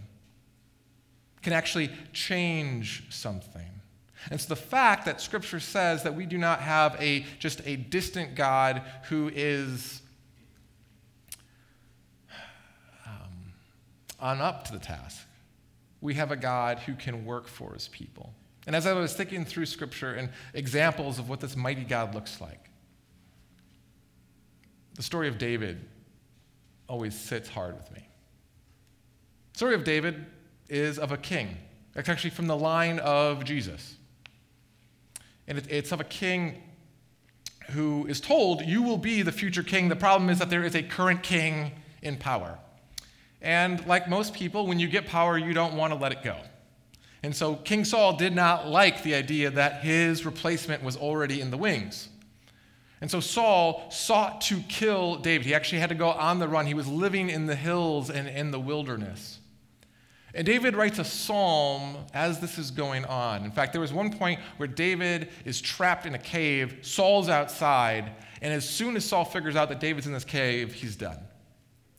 can 1.43 1.53
actually 1.53 1.91
change 2.13 3.05
something. 3.11 3.67
And 4.31 4.41
so 4.41 4.49
the 4.49 4.61
fact 4.61 5.07
that 5.07 5.21
Scripture 5.21 5.61
says 5.61 6.03
that 6.03 6.15
we 6.15 6.27
do 6.27 6.37
not 6.37 6.61
have 6.61 6.95
a 7.01 7.25
just 7.39 7.67
a 7.67 7.77
distant 7.77 8.35
God 8.35 8.83
who 9.09 9.31
is 9.35 10.03
um, 13.07 13.53
on 14.21 14.41
up 14.41 14.65
to 14.67 14.73
the 14.73 14.79
task, 14.79 15.27
we 16.01 16.15
have 16.15 16.31
a 16.31 16.37
God 16.37 16.79
who 16.81 16.95
can 16.95 17.25
work 17.25 17.47
for 17.47 17.75
his 17.75 17.89
people. 17.89 18.35
And 18.67 18.77
as 18.77 18.87
I 18.87 18.93
was 18.93 19.15
thinking 19.15 19.45
through 19.45 19.67
Scripture 19.67 20.15
and 20.15 20.31
examples 20.55 21.19
of 21.19 21.29
what 21.29 21.41
this 21.41 21.57
mighty 21.57 21.85
God 21.85 22.15
looks 22.15 22.41
like, 22.41 22.71
the 24.95 25.03
story 25.03 25.29
of 25.29 25.39
David 25.39 25.81
always 26.89 27.19
sits 27.19 27.49
hard 27.49 27.77
with 27.77 27.91
me. 27.93 28.07
The 29.53 29.59
story 29.59 29.75
of 29.75 29.85
David 29.85 30.27
is 30.69 30.99
of 30.99 31.13
a 31.13 31.17
king. 31.17 31.57
It's 31.95 32.09
actually 32.09 32.31
from 32.31 32.47
the 32.47 32.57
line 32.57 32.99
of 32.99 33.45
Jesus. 33.45 33.97
And 35.47 35.59
it's 35.69 35.93
of 35.93 36.01
a 36.01 36.05
king 36.05 36.63
who 37.71 38.07
is 38.07 38.21
told, 38.21 38.63
You 38.63 38.83
will 38.83 38.99
be 38.99 39.23
the 39.23 39.33
future 39.33 39.63
king. 39.63 39.89
The 39.89 39.97
problem 39.97 40.31
is 40.31 40.39
that 40.39 40.51
there 40.51 40.63
is 40.63 40.75
a 40.75 40.83
current 40.83 41.23
king 41.23 41.73
in 42.03 42.17
power. 42.17 42.59
And 43.43 43.85
like 43.87 44.09
most 44.09 44.35
people, 44.35 44.67
when 44.67 44.79
you 44.79 44.89
get 44.89 45.07
power, 45.07 45.39
you 45.39 45.53
don't 45.53 45.75
want 45.75 45.93
to 45.93 45.99
let 45.99 46.13
it 46.13 46.23
go. 46.23 46.37
And 47.23 47.35
so 47.35 47.55
King 47.57 47.85
Saul 47.85 48.17
did 48.17 48.35
not 48.35 48.69
like 48.69 49.03
the 49.03 49.15
idea 49.15 49.51
that 49.51 49.83
his 49.83 50.25
replacement 50.25 50.83
was 50.83 50.97
already 50.97 51.41
in 51.41 51.51
the 51.51 51.57
wings. 51.57 52.09
And 53.01 53.11
so 53.11 53.21
Saul 53.21 53.91
sought 53.91 54.43
to 54.43 54.61
kill 54.69 55.17
David. 55.17 55.47
He 55.47 55.55
actually 55.55 55.81
had 55.81 55.89
to 55.89 55.95
go 55.95 56.11
on 56.11 56.39
the 56.39 56.49
run. 56.49 56.67
He 56.67 56.75
was 56.75 56.87
living 56.87 57.31
in 57.31 57.47
the 57.47 57.57
hills 57.57 58.11
and 58.11 58.29
in 58.29 58.51
the 58.51 58.61
wilderness. 58.61 59.39
And 60.35 60.47
David 60.47 60.77
writes 60.77 60.99
a 60.99 61.05
psalm 61.05 61.97
as 62.15 62.41
this 62.41 62.59
is 62.59 62.71
going 62.71 63.05
on. 63.07 63.45
In 63.45 63.51
fact, 63.51 63.73
there 63.73 63.81
was 63.81 63.93
one 63.93 64.13
point 64.13 64.39
where 64.59 64.69
David 64.69 65.29
is 65.45 65.61
trapped 65.61 66.07
in 66.07 66.15
a 66.15 66.19
cave, 66.19 66.79
Saul's 66.83 67.29
outside, 67.29 68.13
and 68.41 68.53
as 68.53 68.69
soon 68.69 68.97
as 68.97 69.05
Saul 69.05 69.25
figures 69.25 69.57
out 69.57 69.69
that 69.71 69.81
David's 69.81 70.07
in 70.07 70.13
this 70.13 70.25
cave, 70.25 70.73
he's 70.73 70.95
done. 70.95 71.19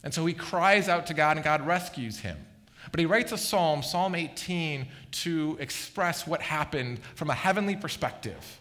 And 0.03 0.13
so 0.13 0.25
he 0.25 0.33
cries 0.33 0.89
out 0.89 1.07
to 1.07 1.13
God, 1.13 1.37
and 1.37 1.43
God 1.43 1.65
rescues 1.65 2.19
him. 2.19 2.37
But 2.91 2.99
he 2.99 3.05
writes 3.05 3.31
a 3.31 3.37
psalm, 3.37 3.83
Psalm 3.83 4.15
18, 4.15 4.87
to 5.11 5.57
express 5.59 6.25
what 6.25 6.41
happened 6.41 6.99
from 7.15 7.29
a 7.29 7.35
heavenly 7.35 7.75
perspective, 7.75 8.59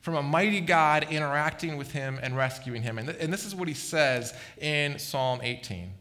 from 0.00 0.14
a 0.14 0.22
mighty 0.22 0.60
God 0.60 1.06
interacting 1.10 1.76
with 1.76 1.92
him 1.92 2.18
and 2.22 2.36
rescuing 2.36 2.82
him. 2.82 2.98
And, 2.98 3.08
th- 3.08 3.20
and 3.20 3.32
this 3.32 3.44
is 3.44 3.54
what 3.54 3.68
he 3.68 3.74
says 3.74 4.34
in 4.58 4.98
Psalm 4.98 5.40
18 5.42 5.92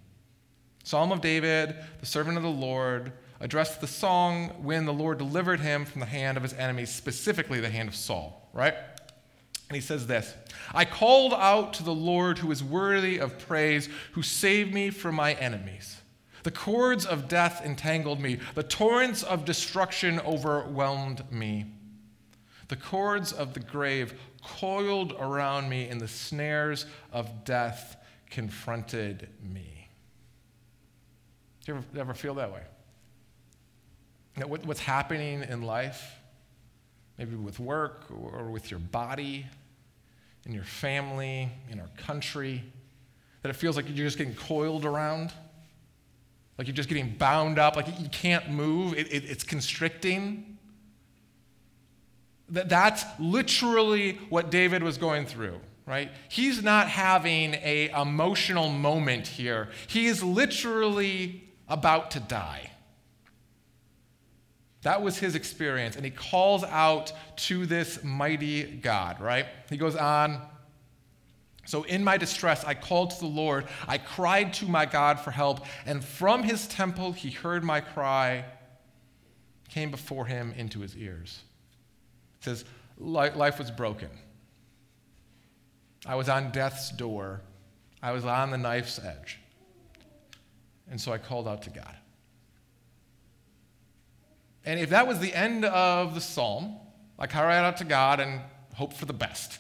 Psalm 0.86 1.12
of 1.12 1.22
David, 1.22 1.76
the 2.00 2.06
servant 2.06 2.38
of 2.38 2.42
the 2.42 2.50
Lord, 2.50 3.12
addressed 3.42 3.80
the 3.80 3.88
song 3.88 4.48
when 4.64 4.86
the 4.86 4.94
Lord 4.94 5.18
delivered 5.18 5.60
him 5.60 5.86
from 5.86 6.00
the 6.00 6.06
hand 6.06 6.36
of 6.36 6.42
his 6.42 6.54
enemies, 6.54 6.90
specifically 6.90 7.60
the 7.60 7.70
hand 7.70 7.90
of 7.90 7.96
Saul, 7.96 8.50
right? 8.54 8.74
And 9.70 9.76
he 9.76 9.82
says 9.82 10.08
this 10.08 10.34
I 10.74 10.86
called 10.86 11.34
out 11.34 11.74
to 11.76 11.84
the 11.84 11.94
Lord 11.94 12.40
who 12.40 12.52
is 12.52 12.64
worthy 12.64 13.20
of 13.20 13.38
praise, 13.48 13.88
who 14.14 14.24
saved 14.24 14.74
me 14.74 14.90
from 14.90 15.16
my 15.16 15.34
enemies. 15.34 15.98
The 16.44 16.52
cords 16.52 17.06
of 17.06 17.28
death 17.28 17.62
entangled 17.64 18.20
me, 18.20 18.40
the 18.56 18.64
torrents 18.64 19.24
of 19.24 19.46
destruction 19.46 20.20
overwhelmed 20.22 21.30
me. 21.32 21.66
The 22.70 22.78
cords 22.78 23.34
of 23.34 23.54
the 23.54 23.60
grave 23.60 24.20
coiled 24.44 25.14
around 25.20 25.70
me, 25.70 25.88
and 25.90 26.00
the 26.00 26.08
snares 26.08 26.86
of 27.12 27.44
death 27.44 27.98
confronted 28.30 29.28
me. 29.42 29.90
Do 31.66 31.74
you 31.74 31.78
ever, 31.78 32.00
ever 32.00 32.14
feel 32.14 32.36
that 32.36 32.52
way? 32.52 32.62
You 34.36 34.42
know, 34.42 34.48
what, 34.48 34.66
what's 34.66 34.80
happening 34.80 35.44
in 35.44 35.64
life, 35.64 36.19
maybe 37.20 37.36
with 37.36 37.60
work 37.60 38.06
or 38.10 38.50
with 38.50 38.72
your 38.72 38.80
body, 38.80 39.46
in 40.46 40.54
your 40.54 40.64
family, 40.64 41.52
in 41.70 41.80
our 41.80 41.90
country, 41.98 42.64
that 43.42 43.50
it 43.50 43.56
feels 43.58 43.76
like 43.76 43.86
you're 43.88 44.06
just 44.06 44.18
getting 44.18 44.34
coiled 44.34 44.86
around, 44.86 45.34
like 46.58 46.66
you're 46.66 46.76
just 46.76 46.88
getting 46.88 47.10
bound 47.10 47.60
up, 47.60 47.76
like 47.76 47.88
you 48.00 48.08
can't 48.10 48.50
move, 48.50 48.98
it, 48.98 49.14
it, 49.14 49.26
it's 49.26 49.44
constricting. 49.44 50.58
That, 52.48 52.70
that's 52.70 53.04
literally 53.20 54.14
what 54.30 54.50
David 54.50 54.82
was 54.82 54.98
going 54.98 55.28
through 55.28 55.60
right? 55.86 56.12
He's 56.30 56.62
not 56.62 56.88
having 56.88 57.56
a 57.56 57.90
emotional 58.00 58.70
moment 58.70 59.26
here. 59.26 59.70
He 59.88 60.06
is 60.06 60.22
literally 60.22 61.50
about 61.68 62.12
to 62.12 62.20
die 62.20 62.70
that 64.82 65.02
was 65.02 65.18
his 65.18 65.36
experience. 65.36 65.96
And 65.96 66.06
he 66.06 66.12
calls 66.12 66.64
out 66.64 67.12
to 67.38 67.66
this 67.66 68.04
mighty 68.04 68.64
God, 68.64 69.20
right? 69.20 69.46
He 69.70 69.78
goes 69.78 69.96
on. 69.96 70.42
So 71.66 71.84
in 71.84 72.04
my 72.04 72.18
distress, 72.18 72.64
I 72.64 72.74
called 72.74 73.12
to 73.12 73.20
the 73.20 73.28
Lord. 73.28 73.68
I 73.88 73.98
cried 73.98 74.54
to 74.56 74.66
my 74.66 74.86
God 74.86 75.20
for 75.20 75.32
help. 75.32 75.66
And 75.86 76.04
from 76.04 76.44
his 76.44 76.68
temple, 76.68 77.12
he 77.12 77.30
heard 77.30 77.64
my 77.64 77.82
cry, 77.82 78.46
came 79.68 79.92
before 79.92 80.26
him 80.26 80.54
into 80.58 80.80
his 80.80 80.96
ears. 80.96 81.42
It 82.40 82.46
says, 82.46 82.66
Life 82.98 83.60
was 83.60 83.72
broken. 83.72 84.10
I 86.06 86.16
was 86.16 86.28
on 86.28 86.52
death's 86.52 86.92
door. 86.92 87.42
I 88.02 88.12
was 88.12 88.26
on 88.26 88.52
the 88.52 88.58
knife's 88.58 89.00
edge. 89.00 89.40
And 90.90 91.00
so 91.00 91.12
I 91.14 91.18
called 91.18 91.48
out 91.48 91.62
to 91.64 91.70
God. 91.70 91.96
And 94.70 94.80
if 94.80 94.92
that 94.92 95.08
was 95.08 95.18
the 95.18 95.34
end 95.34 95.66
of 95.66 96.14
the 96.14 96.22
psalm, 96.22 96.78
like 97.18 97.32
cry 97.32 97.58
out 97.58 97.78
to 97.78 97.84
God 97.84 98.20
and 98.20 98.40
hope 98.76 98.94
for 98.94 99.06
the 99.06 99.14
best, 99.14 99.58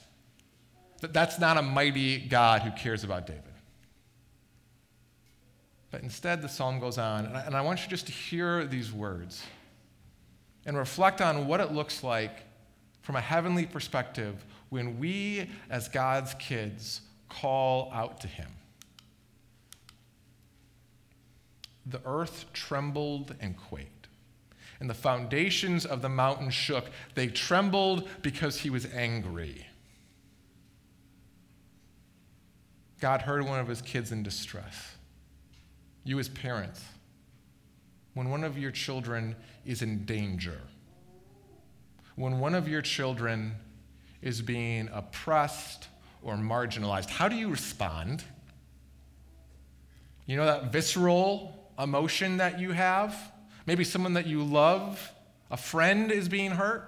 that 1.01 1.13
that's 1.13 1.39
not 1.39 1.58
a 1.58 1.63
mighty 1.63 2.20
God 2.20 2.62
who 2.62 2.70
cares 2.70 3.04
about 3.04 3.25
David. 3.25 3.42
But 5.89 6.04
instead, 6.04 6.44
the 6.44 6.48
psalm 6.48 6.80
goes 6.80 7.00
on, 7.00 7.25
I, 7.25 7.44
and 7.48 7.56
I 7.56 7.62
want 7.62 7.82
you 7.82 7.89
just 7.89 8.06
to 8.06 8.12
hear 8.12 8.68
these 8.68 8.94
words 8.94 9.44
and 10.68 10.78
reflect 10.78 11.22
on 11.22 11.48
what 11.48 11.60
it 11.60 11.72
looks 11.72 12.04
like 12.04 12.44
from 13.01 13.16
a 13.16 13.22
heavenly 13.22 13.66
perspective 13.66 14.46
when 14.70 15.00
we, 15.00 15.50
as 15.72 15.89
God's 15.89 16.36
kids, 16.36 17.01
call 17.30 17.89
out 17.96 18.22
to 18.22 18.28
Him. 18.28 18.51
The 21.88 22.00
earth 22.06 22.46
trembled 22.54 23.34
and 23.39 23.58
quaked 23.58 23.99
and 24.79 24.89
the 24.89 24.93
foundations 24.93 25.86
of 25.86 26.01
the 26.01 26.09
mountain 26.09 26.50
shook. 26.50 26.86
They 27.15 27.27
trembled 27.27 28.07
because 28.21 28.59
he 28.59 28.69
was 28.69 28.86
angry. 28.93 29.65
God 33.00 33.21
heard 33.21 33.45
one 33.45 33.59
of 33.59 33.67
his 33.67 33.81
kids 33.81 34.12
in 34.12 34.24
distress. 34.24 34.95
You, 36.03 36.19
as 36.19 36.29
parents, 36.29 36.83
when 38.13 38.29
one 38.29 38.43
of 38.43 38.57
your 38.57 38.71
children 38.71 39.36
is 39.65 39.81
in 39.81 40.05
danger, 40.05 40.59
when 42.15 42.39
one 42.39 42.55
of 42.55 42.67
your 42.67 42.81
children 42.81 43.55
is 44.21 44.41
being 44.41 44.89
oppressed 44.91 45.88
or 46.21 46.36
marginalized, 46.36 47.09
how 47.09 47.29
do 47.29 47.36
you 47.36 47.50
respond? 47.50 48.24
You 50.25 50.38
know 50.38 50.45
that 50.45 50.71
visceral 50.71 51.71
emotion 51.77 52.38
that 52.38 52.59
you 52.59 52.71
have? 52.71 53.31
Maybe 53.69 53.83
someone 53.83 54.13
that 54.13 54.25
you 54.25 54.43
love, 54.43 55.11
a 55.51 55.55
friend 55.55 56.11
is 56.11 56.27
being 56.27 56.49
hurt. 56.49 56.83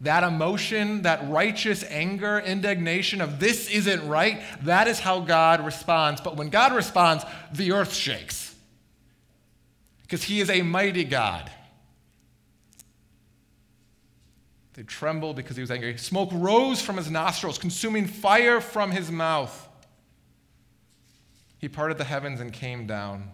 That 0.00 0.22
emotion, 0.22 1.02
that 1.02 1.28
righteous 1.28 1.82
anger, 1.90 2.38
indignation 2.38 3.20
of 3.20 3.40
this 3.40 3.68
isn't 3.68 4.06
right, 4.06 4.40
that 4.62 4.86
is 4.86 5.00
how 5.00 5.18
God 5.18 5.66
responds. 5.66 6.20
But 6.20 6.36
when 6.36 6.48
God 6.48 6.72
responds, 6.72 7.24
the 7.52 7.72
earth 7.72 7.92
shakes. 7.92 8.54
Because 10.02 10.22
he 10.22 10.40
is 10.40 10.48
a 10.48 10.62
mighty 10.62 11.02
God. 11.02 11.50
They 14.74 14.84
trembled 14.84 15.34
because 15.34 15.56
he 15.56 15.60
was 15.60 15.72
angry. 15.72 15.98
Smoke 15.98 16.30
rose 16.32 16.80
from 16.80 16.98
his 16.98 17.10
nostrils, 17.10 17.58
consuming 17.58 18.06
fire 18.06 18.60
from 18.60 18.92
his 18.92 19.10
mouth. 19.10 19.68
He 21.58 21.68
parted 21.68 21.98
the 21.98 22.04
heavens 22.04 22.40
and 22.40 22.52
came 22.52 22.86
down. 22.86 23.32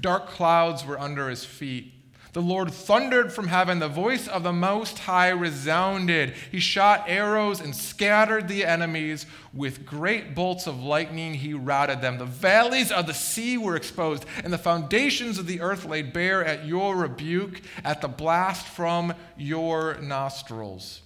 Dark 0.00 0.28
clouds 0.28 0.84
were 0.84 0.98
under 0.98 1.28
his 1.28 1.44
feet. 1.44 1.94
The 2.32 2.42
Lord 2.42 2.70
thundered 2.70 3.32
from 3.32 3.48
heaven. 3.48 3.80
The 3.80 3.88
voice 3.88 4.28
of 4.28 4.44
the 4.44 4.52
Most 4.52 5.00
High 5.00 5.30
resounded. 5.30 6.34
He 6.52 6.60
shot 6.60 7.06
arrows 7.08 7.60
and 7.60 7.74
scattered 7.74 8.46
the 8.46 8.64
enemies. 8.64 9.26
With 9.52 9.84
great 9.84 10.34
bolts 10.34 10.68
of 10.68 10.80
lightning, 10.80 11.34
he 11.34 11.54
routed 11.54 12.00
them. 12.00 12.18
The 12.18 12.26
valleys 12.26 12.92
of 12.92 13.08
the 13.08 13.14
sea 13.14 13.58
were 13.58 13.74
exposed, 13.74 14.26
and 14.44 14.52
the 14.52 14.58
foundations 14.58 15.38
of 15.38 15.48
the 15.48 15.60
earth 15.60 15.84
laid 15.84 16.12
bare 16.12 16.44
at 16.44 16.66
your 16.66 16.94
rebuke, 16.94 17.62
at 17.84 18.00
the 18.00 18.08
blast 18.08 18.64
from 18.64 19.12
your 19.36 19.96
nostrils. 20.00 21.02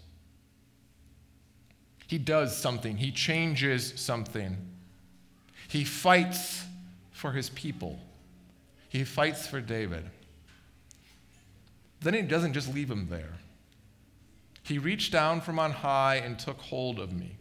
He 2.07 2.19
does 2.19 2.55
something, 2.55 2.99
he 2.99 3.11
changes 3.11 3.95
something. 3.97 4.59
He 5.69 5.85
fights 5.85 6.65
for 7.13 7.33
his 7.33 7.49
people, 7.49 7.99
he 8.95 9.03
fights 9.03 9.45
for 9.45 9.61
David. 9.61 10.05
Then 12.01 12.15
he 12.15 12.23
doesn't 12.23 12.53
just 12.53 12.73
leave 12.73 12.89
him 12.89 13.09
there. 13.11 13.33
He 14.63 14.79
reached 14.79 15.11
down 15.11 15.41
from 15.41 15.59
on 15.59 15.73
high 15.73 16.17
and 16.25 16.39
took 16.39 16.61
hold 16.61 17.01
of 17.01 17.13
me. 17.13 17.37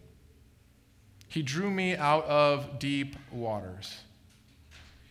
He 1.27 1.43
drew 1.43 1.69
me 1.69 1.95
out 1.95 2.25
of 2.25 2.79
deep 2.79 3.15
waters. 3.31 3.99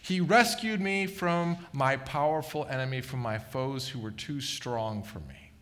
He 0.03 0.21
rescued 0.21 0.81
me 0.81 1.07
from 1.07 1.59
my 1.73 1.97
powerful 1.97 2.67
enemy, 2.67 3.03
from 3.03 3.21
my 3.21 3.39
foes 3.39 3.87
who 3.87 4.01
were 4.01 4.11
too 4.11 4.41
strong 4.41 5.05
for 5.05 5.21
me. 5.21 5.53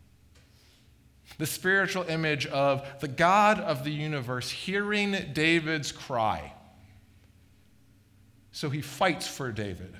The 1.37 1.45
spiritual 1.45 2.05
image 2.05 2.47
of 2.47 2.89
the 3.01 3.09
God 3.09 3.61
of 3.61 3.85
the 3.85 3.93
universe 3.93 4.49
hearing 4.49 5.15
David's 5.35 5.93
cry. 5.93 6.55
So 8.53 8.71
he 8.71 8.81
fights 8.81 9.29
for 9.29 9.53
David. 9.53 9.95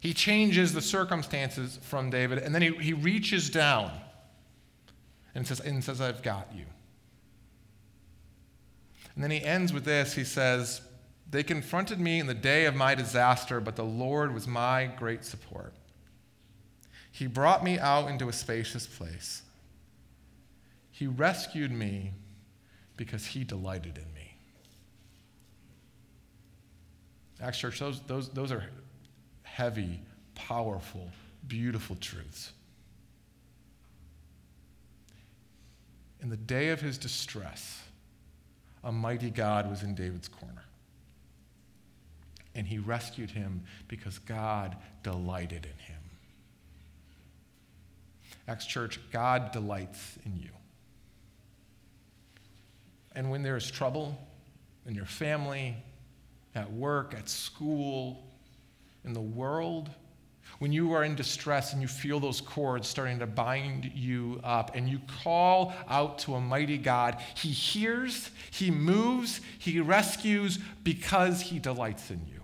He 0.00 0.14
changes 0.14 0.72
the 0.72 0.80
circumstances 0.80 1.78
from 1.82 2.08
David, 2.08 2.38
and 2.38 2.54
then 2.54 2.62
he, 2.62 2.70
he 2.76 2.94
reaches 2.94 3.50
down 3.50 3.92
and 5.34 5.46
says, 5.46 5.60
and 5.60 5.84
says, 5.84 6.00
I've 6.00 6.22
got 6.22 6.48
you. 6.54 6.64
And 9.14 9.22
then 9.22 9.30
he 9.30 9.44
ends 9.44 9.72
with 9.72 9.84
this 9.84 10.14
he 10.14 10.24
says, 10.24 10.80
They 11.30 11.42
confronted 11.42 12.00
me 12.00 12.18
in 12.18 12.26
the 12.26 12.34
day 12.34 12.64
of 12.64 12.74
my 12.74 12.94
disaster, 12.94 13.60
but 13.60 13.76
the 13.76 13.84
Lord 13.84 14.32
was 14.32 14.46
my 14.46 14.86
great 14.86 15.24
support. 15.24 15.74
He 17.12 17.26
brought 17.26 17.62
me 17.62 17.78
out 17.78 18.08
into 18.08 18.30
a 18.30 18.32
spacious 18.32 18.86
place. 18.86 19.42
He 20.90 21.06
rescued 21.06 21.72
me 21.72 22.12
because 22.96 23.26
he 23.26 23.44
delighted 23.44 23.98
in 23.98 24.14
me. 24.14 24.36
Acts 27.42 27.58
Church, 27.58 27.78
those, 27.78 28.00
those, 28.02 28.28
those 28.30 28.52
are 28.52 28.64
heavy, 29.54 30.00
powerful, 30.34 31.10
beautiful 31.46 31.96
truths. 31.96 32.52
In 36.22 36.30
the 36.30 36.36
day 36.36 36.68
of 36.68 36.80
his 36.80 36.98
distress, 36.98 37.82
a 38.84 38.92
mighty 38.92 39.30
God 39.30 39.68
was 39.68 39.82
in 39.82 39.94
David's 39.94 40.28
corner. 40.28 40.64
And 42.54 42.66
he 42.66 42.78
rescued 42.78 43.30
him 43.30 43.62
because 43.88 44.18
God 44.18 44.76
delighted 45.02 45.66
in 45.66 45.78
him. 45.78 46.00
Acts 48.48 48.66
Church, 48.66 49.00
God 49.12 49.52
delights 49.52 50.18
in 50.24 50.36
you. 50.36 50.50
And 53.14 53.30
when 53.30 53.42
there 53.42 53.56
is 53.56 53.70
trouble 53.70 54.16
in 54.86 54.94
your 54.94 55.06
family, 55.06 55.76
at 56.54 56.72
work, 56.72 57.14
at 57.16 57.28
school, 57.28 58.24
in 59.04 59.12
the 59.12 59.20
world, 59.20 59.90
when 60.58 60.72
you 60.72 60.92
are 60.92 61.04
in 61.04 61.14
distress 61.14 61.72
and 61.72 61.80
you 61.80 61.88
feel 61.88 62.20
those 62.20 62.40
cords 62.40 62.86
starting 62.88 63.18
to 63.20 63.26
bind 63.26 63.90
you 63.94 64.40
up 64.44 64.74
and 64.74 64.88
you 64.88 65.00
call 65.22 65.72
out 65.88 66.18
to 66.20 66.34
a 66.34 66.40
mighty 66.40 66.76
God, 66.76 67.16
He 67.34 67.48
hears, 67.48 68.30
He 68.50 68.70
moves, 68.70 69.40
He 69.58 69.80
rescues 69.80 70.58
because 70.82 71.40
He 71.40 71.58
delights 71.58 72.10
in 72.10 72.20
you. 72.26 72.40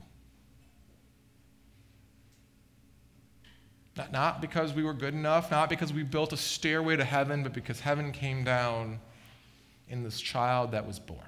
Not, 3.96 4.12
not 4.12 4.40
because 4.40 4.72
we 4.72 4.82
were 4.82 4.94
good 4.94 5.14
enough, 5.14 5.50
not 5.50 5.70
because 5.70 5.92
we 5.92 6.02
built 6.02 6.32
a 6.32 6.36
stairway 6.36 6.96
to 6.96 7.04
heaven, 7.04 7.42
but 7.42 7.52
because 7.52 7.80
heaven 7.80 8.12
came 8.12 8.44
down 8.44 9.00
in 9.88 10.02
this 10.02 10.20
child 10.20 10.72
that 10.72 10.86
was 10.86 10.98
born. 10.98 11.20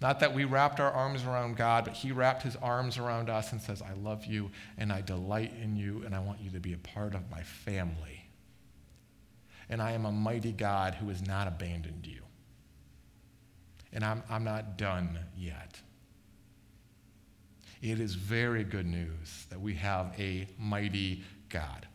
Not 0.00 0.20
that 0.20 0.34
we 0.34 0.44
wrapped 0.44 0.80
our 0.80 0.90
arms 0.90 1.24
around 1.24 1.56
God, 1.56 1.84
but 1.84 1.94
He 1.94 2.12
wrapped 2.12 2.42
His 2.42 2.56
arms 2.56 2.98
around 2.98 3.30
us 3.30 3.52
and 3.52 3.60
says, 3.60 3.80
I 3.80 3.94
love 3.94 4.26
you 4.26 4.50
and 4.76 4.92
I 4.92 5.00
delight 5.00 5.52
in 5.62 5.76
you 5.76 6.02
and 6.04 6.14
I 6.14 6.20
want 6.20 6.40
you 6.40 6.50
to 6.50 6.60
be 6.60 6.72
a 6.72 6.78
part 6.78 7.14
of 7.14 7.30
my 7.30 7.42
family. 7.42 8.28
And 9.68 9.80
I 9.80 9.92
am 9.92 10.04
a 10.04 10.12
mighty 10.12 10.52
God 10.52 10.94
who 10.94 11.08
has 11.08 11.26
not 11.26 11.48
abandoned 11.48 12.06
you. 12.06 12.20
And 13.92 14.04
I'm, 14.04 14.22
I'm 14.28 14.44
not 14.44 14.76
done 14.76 15.18
yet. 15.36 15.80
It 17.80 18.00
is 18.00 18.14
very 18.14 18.64
good 18.64 18.86
news 18.86 19.46
that 19.50 19.60
we 19.60 19.74
have 19.74 20.12
a 20.18 20.48
mighty 20.58 21.22
God. 21.48 21.86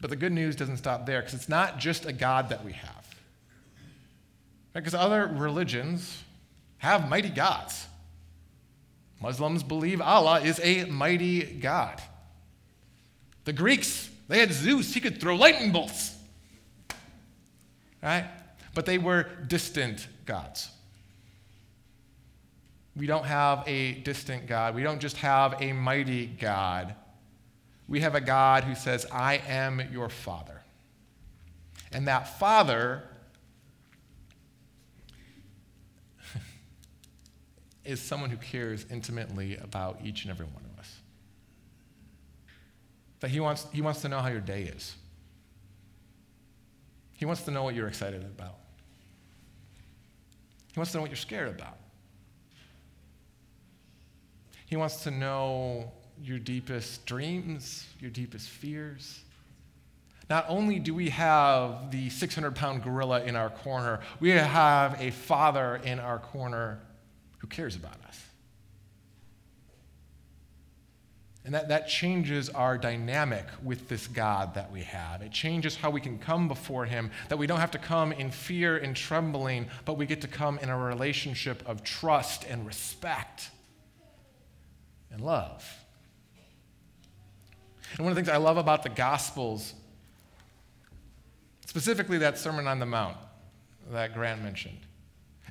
But 0.00 0.10
the 0.10 0.16
good 0.16 0.32
news 0.32 0.56
doesn't 0.56 0.78
stop 0.78 1.06
there 1.06 1.20
because 1.20 1.34
it's 1.34 1.48
not 1.48 1.78
just 1.78 2.06
a 2.06 2.12
God 2.12 2.48
that 2.50 2.64
we 2.64 2.72
have. 2.72 2.99
Because 4.72 4.94
other 4.94 5.26
religions 5.26 6.22
have 6.78 7.08
mighty 7.08 7.28
gods. 7.28 7.86
Muslims 9.20 9.62
believe 9.62 10.00
Allah 10.00 10.40
is 10.40 10.60
a 10.62 10.84
mighty 10.84 11.42
God. 11.42 12.00
The 13.44 13.52
Greeks, 13.52 14.08
they 14.28 14.38
had 14.38 14.52
Zeus, 14.52 14.94
he 14.94 15.00
could 15.00 15.20
throw 15.20 15.36
lightning 15.36 15.72
bolts. 15.72 16.16
Right? 18.02 18.26
But 18.74 18.86
they 18.86 18.98
were 18.98 19.24
distant 19.46 20.06
gods. 20.24 20.70
We 22.96 23.06
don't 23.06 23.24
have 23.24 23.64
a 23.66 23.92
distant 23.92 24.46
God. 24.46 24.74
We 24.74 24.82
don't 24.82 25.00
just 25.00 25.16
have 25.18 25.60
a 25.60 25.72
mighty 25.72 26.26
God. 26.26 26.94
We 27.88 28.00
have 28.00 28.14
a 28.14 28.20
God 28.20 28.64
who 28.64 28.74
says, 28.74 29.06
I 29.12 29.42
am 29.48 29.82
your 29.92 30.08
Father. 30.08 30.60
And 31.92 32.08
that 32.08 32.38
Father 32.38 33.02
is 37.84 38.00
someone 38.00 38.30
who 38.30 38.36
cares 38.36 38.86
intimately 38.90 39.56
about 39.56 40.00
each 40.04 40.22
and 40.22 40.30
every 40.30 40.46
one 40.46 40.64
of 40.72 40.78
us. 40.78 41.00
That 43.20 43.30
he 43.30 43.40
wants, 43.40 43.66
he 43.72 43.82
wants 43.82 44.02
to 44.02 44.08
know 44.08 44.20
how 44.20 44.28
your 44.28 44.40
day 44.40 44.62
is. 44.62 44.96
He 47.16 47.26
wants 47.26 47.42
to 47.42 47.50
know 47.50 47.62
what 47.62 47.74
you're 47.74 47.88
excited 47.88 48.22
about. 48.22 48.56
He 50.72 50.78
wants 50.78 50.92
to 50.92 50.98
know 50.98 51.02
what 51.02 51.10
you're 51.10 51.16
scared 51.16 51.48
about. 51.48 51.76
He 54.66 54.76
wants 54.76 55.02
to 55.02 55.10
know 55.10 55.90
your 56.22 56.38
deepest 56.38 57.04
dreams, 57.04 57.86
your 57.98 58.10
deepest 58.10 58.48
fears. 58.48 59.20
Not 60.28 60.46
only 60.48 60.78
do 60.78 60.94
we 60.94 61.08
have 61.10 61.90
the 61.90 62.08
600 62.08 62.54
pound 62.54 62.84
gorilla 62.84 63.22
in 63.24 63.34
our 63.34 63.50
corner, 63.50 64.00
we 64.20 64.30
have 64.30 65.00
a 65.00 65.10
father 65.10 65.80
in 65.82 65.98
our 65.98 66.20
corner 66.20 66.78
cares 67.50 67.76
about 67.76 67.96
us. 68.06 68.30
And 71.44 71.54
that, 71.54 71.68
that 71.68 71.88
changes 71.88 72.50
our 72.50 72.76
dynamic 72.76 73.46
with 73.62 73.88
this 73.88 74.06
God 74.06 74.54
that 74.54 74.70
we 74.70 74.82
have. 74.82 75.22
It 75.22 75.32
changes 75.32 75.74
how 75.74 75.90
we 75.90 76.00
can 76.00 76.18
come 76.18 76.48
before 76.48 76.84
Him, 76.84 77.10
that 77.28 77.38
we 77.38 77.46
don't 77.46 77.60
have 77.60 77.70
to 77.70 77.78
come 77.78 78.12
in 78.12 78.30
fear 78.30 78.76
and 78.76 78.94
trembling, 78.94 79.66
but 79.86 79.94
we 79.94 80.04
get 80.04 80.20
to 80.20 80.28
come 80.28 80.58
in 80.58 80.68
a 80.68 80.78
relationship 80.78 81.62
of 81.66 81.82
trust 81.82 82.44
and 82.44 82.66
respect 82.66 83.50
and 85.10 85.22
love. 85.22 85.66
And 87.96 88.04
one 88.04 88.12
of 88.12 88.16
the 88.16 88.22
things 88.22 88.28
I 88.32 88.36
love 88.36 88.58
about 88.58 88.82
the 88.82 88.90
Gospels, 88.90 89.74
specifically 91.66 92.18
that 92.18 92.38
Sermon 92.38 92.66
on 92.66 92.78
the 92.78 92.86
Mount 92.86 93.16
that 93.90 94.14
Grant 94.14 94.42
mentioned, 94.42 94.78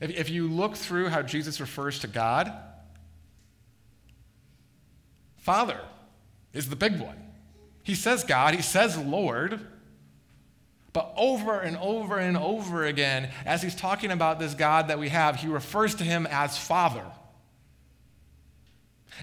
if, 0.01 0.09
if 0.12 0.29
you 0.29 0.47
look 0.47 0.75
through 0.75 1.09
how 1.09 1.21
Jesus 1.21 1.59
refers 1.59 1.99
to 1.99 2.07
God, 2.07 2.51
Father 5.38 5.79
is 6.53 6.69
the 6.69 6.75
big 6.75 6.99
one. 6.99 7.17
He 7.83 7.95
says 7.95 8.23
God, 8.23 8.53
he 8.53 8.62
says 8.62 8.97
Lord, 8.97 9.59
but 10.93 11.13
over 11.15 11.59
and 11.59 11.77
over 11.77 12.17
and 12.17 12.35
over 12.35 12.85
again, 12.85 13.29
as 13.45 13.62
he's 13.62 13.75
talking 13.75 14.12
about 14.12 14.39
this 14.39 14.53
God 14.53 14.88
that 14.88 14.99
we 14.99 15.09
have, 15.09 15.38
he 15.38 15.47
refers 15.47 15.95
to 15.95 16.03
him 16.03 16.27
as 16.29 16.57
Father. 16.57 17.05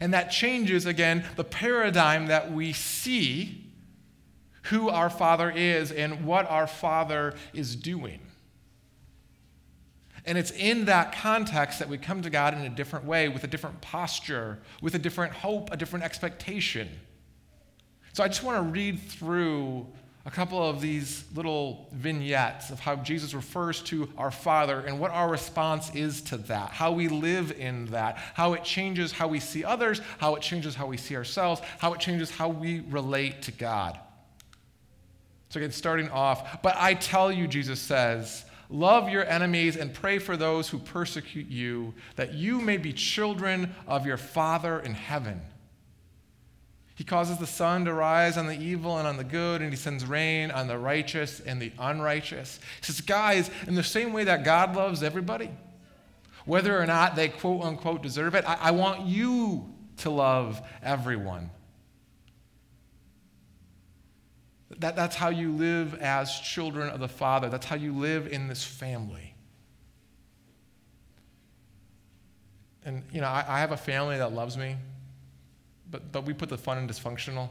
And 0.01 0.15
that 0.15 0.31
changes, 0.31 0.87
again, 0.87 1.25
the 1.37 1.45
paradigm 1.45 2.27
that 2.27 2.53
we 2.53 2.73
see 2.73 3.65
who 4.65 4.89
our 4.89 5.11
Father 5.11 5.51
is 5.51 5.93
and 5.93 6.25
what 6.25 6.49
our 6.51 6.67
Father 6.67 7.35
is 7.53 7.77
doing. 7.77 8.21
And 10.27 10.37
it's 10.37 10.51
in 10.51 10.87
that 10.87 11.13
context 11.13 11.79
that 11.79 11.89
we 11.89 11.99
come 11.99 12.23
to 12.23 12.31
God 12.31 12.55
in 12.55 12.61
a 12.61 12.69
different 12.69 13.05
way, 13.05 13.29
with 13.29 13.45
a 13.45 13.47
different 13.47 13.81
posture, 13.81 14.59
with 14.83 14.95
a 14.95 14.99
different 14.99 15.33
hope, 15.33 15.73
a 15.73 15.77
different 15.77 16.05
expectation. 16.05 16.89
So 18.13 18.25
I 18.25 18.29
just 18.29 18.43
want 18.43 18.57
to 18.57 18.63
read 18.63 18.99
through 18.99 19.87
a 20.25 20.31
couple 20.31 20.61
of 20.61 20.81
these 20.81 21.25
little 21.37 21.87
vignettes 21.93 22.71
of 22.71 22.81
how 22.81 22.97
Jesus 22.97 23.33
refers 23.33 23.81
to 23.83 24.09
our 24.19 24.33
Father 24.33 24.81
and 24.81 24.99
what 24.99 25.13
our 25.13 25.31
response 25.31 25.95
is 25.95 26.21
to 26.23 26.37
that, 26.37 26.71
how 26.71 26.91
we 26.91 27.07
live 27.07 27.53
in 27.53 27.87
that, 27.87 28.17
how 28.35 28.55
it 28.55 28.65
changes 28.65 29.13
how 29.13 29.29
we 29.29 29.39
see 29.39 29.65
others, 29.65 30.01
how 30.19 30.35
it 30.35 30.43
changes 30.43 30.75
how 30.75 30.87
we 30.87 30.97
see 30.97 31.15
ourselves, 31.15 31.61
how 31.79 31.95
it 31.95 32.01
changes 32.01 32.29
how 32.29 32.49
we 32.49 32.81
relate 32.89 33.43
to 33.43 33.53
God. 33.53 34.01
So, 35.51 35.61
again, 35.61 35.71
starting 35.71 36.11
off, 36.11 36.61
but 36.61 36.75
I 36.77 36.95
tell 36.95 37.31
you, 37.31 37.47
Jesus 37.47 37.79
says, 37.79 38.46
love 38.69 39.09
your 39.09 39.25
enemies 39.25 39.77
and 39.77 39.93
pray 39.93 40.19
for 40.19 40.37
those 40.37 40.69
who 40.69 40.79
persecute 40.79 41.49
you, 41.49 41.95
that 42.17 42.35
you 42.35 42.61
may 42.61 42.77
be 42.77 42.93
children 42.93 43.75
of 43.87 44.07
your 44.07 44.17
Father 44.17 44.81
in 44.81 44.95
heaven. 44.95 45.41
He 46.95 47.05
causes 47.05 47.37
the 47.37 47.47
sun 47.47 47.85
to 47.85 47.93
rise 47.93 48.39
on 48.39 48.47
the 48.47 48.59
evil 48.59 48.97
and 48.97 49.07
on 49.07 49.19
the 49.19 49.25
good, 49.25 49.61
and 49.61 49.71
he 49.71 49.77
sends 49.77 50.07
rain 50.07 50.51
on 50.51 50.67
the 50.67 50.79
righteous 50.79 51.41
and 51.41 51.61
the 51.61 51.71
unrighteous. 51.79 52.59
He 52.81 52.87
says, 52.87 53.03
guys, 53.03 53.51
in 53.67 53.75
the 53.75 53.85
same 53.85 54.15
way 54.15 54.25
that 54.25 54.45
God 54.45 54.75
loves 54.75 55.03
everybody, 55.03 55.51
whether 56.47 56.81
or 56.81 56.87
not 56.87 57.15
they 57.15 57.29
quote 57.29 57.63
unquote 57.63 58.03
deserve 58.03 58.35
it, 58.35 58.49
I, 58.49 58.57
I 58.63 58.71
want 58.71 59.07
you 59.07 59.75
to 59.99 60.11
love 60.11 60.63
everyone. 60.83 61.51
That, 64.79 64.97
that's 64.97 65.17
how 65.17 65.31
you 65.31 65.53
live 65.53 65.95
as 65.95 66.39
children 66.41 66.91
of 66.91 67.01
the 67.01 67.09
Father. 67.09 67.49
That's 67.49 67.67
how 67.67 67.77
you 67.77 67.93
live 67.93 68.27
in 68.27 68.49
this 68.49 68.63
family. 68.65 69.35
And, 72.85 73.03
you 73.13 73.21
know, 73.21 73.27
I, 73.27 73.45
I 73.49 73.61
have 73.61 73.73
a 73.73 73.77
family 73.77 74.19
that 74.19 74.33
loves 74.33 74.57
me 74.57 74.77
but, 75.91 76.13
but 76.13 76.25
we 76.25 76.33
put 76.33 76.49
the 76.49 76.59
fun 76.59 76.79
in 76.79 76.89
dysfunctional, 76.89 77.51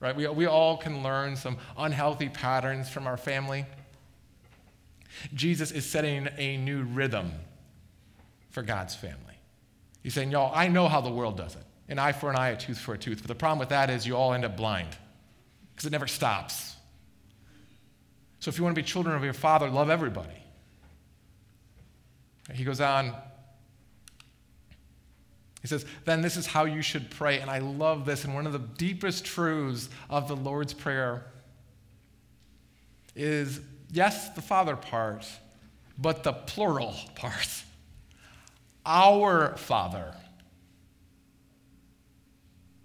right? 0.00 0.14
We, 0.14 0.26
we 0.28 0.46
all 0.46 0.76
can 0.76 1.02
learn 1.02 1.36
some 1.36 1.56
unhealthy 1.76 2.28
patterns 2.28 2.88
from 2.88 3.06
our 3.06 3.16
family. 3.16 3.66
Jesus 5.34 5.70
is 5.70 5.84
setting 5.84 6.28
a 6.38 6.56
new 6.56 6.82
rhythm 6.82 7.32
for 8.50 8.62
God's 8.62 8.94
family. 8.94 9.18
He's 10.02 10.14
saying, 10.14 10.30
y'all, 10.30 10.52
I 10.54 10.68
know 10.68 10.88
how 10.88 11.00
the 11.00 11.10
world 11.10 11.36
does 11.36 11.54
it. 11.54 11.64
An 11.88 11.98
eye 11.98 12.12
for 12.12 12.30
an 12.30 12.36
eye, 12.36 12.50
a 12.50 12.56
tooth 12.56 12.78
for 12.78 12.94
a 12.94 12.98
tooth. 12.98 13.18
But 13.18 13.28
the 13.28 13.34
problem 13.34 13.58
with 13.58 13.68
that 13.70 13.90
is 13.90 14.06
you 14.06 14.16
all 14.16 14.32
end 14.32 14.44
up 14.44 14.56
blind 14.56 14.88
because 15.82 15.88
it 15.88 15.92
never 15.92 16.06
stops. 16.06 16.76
So 18.38 18.48
if 18.50 18.56
you 18.56 18.62
want 18.62 18.76
to 18.76 18.80
be 18.80 18.86
children 18.86 19.16
of 19.16 19.24
your 19.24 19.32
father, 19.32 19.68
love 19.68 19.90
everybody. 19.90 20.30
He 22.52 22.62
goes 22.62 22.80
on 22.80 23.14
he 25.60 25.68
says, 25.68 25.86
then 26.04 26.22
this 26.22 26.36
is 26.36 26.44
how 26.44 26.64
you 26.64 26.82
should 26.82 27.08
pray. 27.08 27.38
And 27.38 27.48
I 27.48 27.58
love 27.60 28.04
this. 28.04 28.24
And 28.24 28.34
one 28.34 28.46
of 28.46 28.52
the 28.52 28.58
deepest 28.58 29.24
truths 29.24 29.88
of 30.10 30.26
the 30.26 30.34
Lord's 30.34 30.74
Prayer 30.74 31.24
is 33.14 33.60
yes, 33.92 34.30
the 34.30 34.42
Father 34.42 34.74
part, 34.74 35.24
but 35.96 36.24
the 36.24 36.32
plural 36.32 36.96
part. 37.14 37.62
Our 38.84 39.56
Father. 39.56 40.16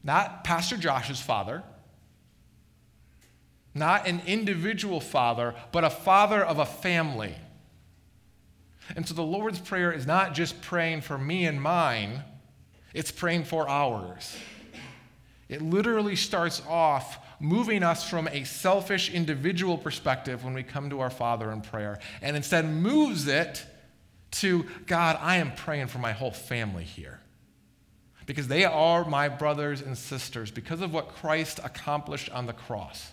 Not 0.04 0.44
Pastor 0.44 0.78
Josh's 0.78 1.20
father, 1.20 1.64
not 3.78 4.08
an 4.08 4.22
individual 4.26 5.00
father, 5.00 5.56
but 5.72 5.84
a 5.84 5.90
father 5.90 6.44
of 6.44 6.60
a 6.60 6.66
family. 6.66 7.36
And 8.96 9.08
so 9.08 9.14
the 9.14 9.22
Lord's 9.22 9.60
Prayer 9.60 9.92
is 9.92 10.06
not 10.06 10.34
just 10.34 10.62
praying 10.62 11.02
for 11.02 11.18
me 11.18 11.46
and 11.46 11.62
mine 11.62 12.24
it's 12.98 13.12
praying 13.12 13.44
for 13.44 13.70
ours. 13.70 14.36
It 15.50 15.62
literally 15.62 16.16
starts 16.16 16.64
off 16.68 17.20
moving 17.40 17.84
us 17.84 18.10
from 18.10 18.28
a 18.30 18.44
selfish 18.44 19.12
individual 19.12 19.78
perspective 19.78 20.44
when 20.44 20.56
we 20.56 20.64
come 20.64 20.90
to 20.90 21.00
our 21.02 21.12
Father 21.12 21.52
in 21.52 21.62
prayer, 21.62 22.00
and 22.24 22.36
instead 22.36 22.66
moves 22.66 23.28
it 23.28 23.64
to 24.32 24.66
God, 24.88 25.20
I 25.22 25.38
am 25.38 25.54
praying 25.54 25.88
for 25.88 26.00
my 26.00 26.12
whole 26.12 26.32
family 26.32 26.84
here. 26.84 27.20
Because 28.26 28.48
they 28.48 28.66
are 28.66 29.06
my 29.06 29.30
brothers 29.30 29.82
and 29.82 29.96
sisters 29.96 30.50
because 30.50 30.82
of 30.82 30.92
what 30.92 31.10
Christ 31.10 31.60
accomplished 31.64 32.32
on 32.32 32.48
the 32.48 32.54
cross. 32.54 33.12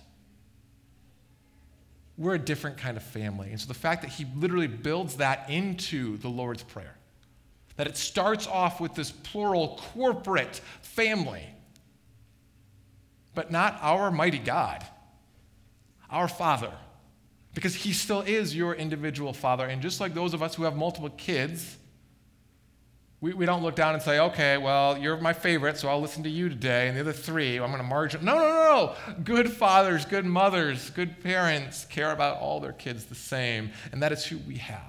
We're 2.17 2.35
a 2.35 2.39
different 2.39 2.79
kind 2.79 2.97
of 2.97 3.03
family. 3.03 3.51
And 3.51 3.61
so 3.61 3.67
the 3.67 3.75
fact 3.75 4.03
that 4.03 4.11
he 4.11 4.27
literally 4.37 4.69
builds 4.69 5.17
that 5.17 5.51
into 5.51 6.17
the 6.19 6.29
Lord's 6.29 6.63
Prayer 6.63 6.97
that 7.77 7.87
it 7.87 7.97
starts 7.97 8.47
off 8.47 8.81
with 8.81 8.95
this 8.95 9.11
plural 9.11 9.81
corporate 9.95 10.61
family, 10.83 11.45
but 13.35 13.51
not 13.51 13.79
our 13.83 14.11
mighty 14.11 14.39
God, 14.39 14.85
our 16.11 16.29
Father, 16.29 16.73
because 17.55 17.75
He 17.75 17.93
still 17.93 18.21
is 18.21 18.55
your 18.55 18.75
individual 18.75 19.33
Father. 19.33 19.67
And 19.67 19.83
just 19.83 20.01
like 20.01 20.15
those 20.15 20.35
of 20.35 20.43
us 20.43 20.55
who 20.55 20.63
have 20.65 20.77
multiple 20.77 21.11
kids, 21.11 21.77
we, 23.21 23.33
we 23.33 23.47
don't 23.47 23.63
look 23.63 23.75
down 23.75 23.95
and 23.95 24.03
say, 24.03 24.21
okay, 24.21 24.57
well, 24.57 24.97
you're 24.97 25.17
my 25.17 25.33
favorite, 25.33 25.77
so 25.77 25.89
I'll 25.89 26.01
listen 26.01 26.23
to 26.25 26.31
you 26.31 26.49
today, 26.49 26.89
and 26.89 26.97
the 26.97 27.01
other 27.01 27.13
three, 27.13 27.57
I'm 27.57 27.71
going 27.71 27.79
to 27.79 27.89
margin. 27.89 28.25
No, 28.25 28.35
no, 28.35 28.41
no, 28.41 28.49
no. 28.75 28.95
Good 29.23 29.53
fathers, 29.53 30.05
good 30.05 30.25
mothers, 30.25 30.91
good 30.91 31.23
parents 31.23 31.85
care 31.87 32.13
about 32.13 32.39
all 32.39 32.61
their 32.61 32.73
kids 32.73 33.05
the 33.05 33.15
same, 33.15 33.71
and 33.93 34.03
that 34.03 34.13
is 34.13 34.25
who 34.25 34.39
we 34.39 34.57
have. 34.57 34.81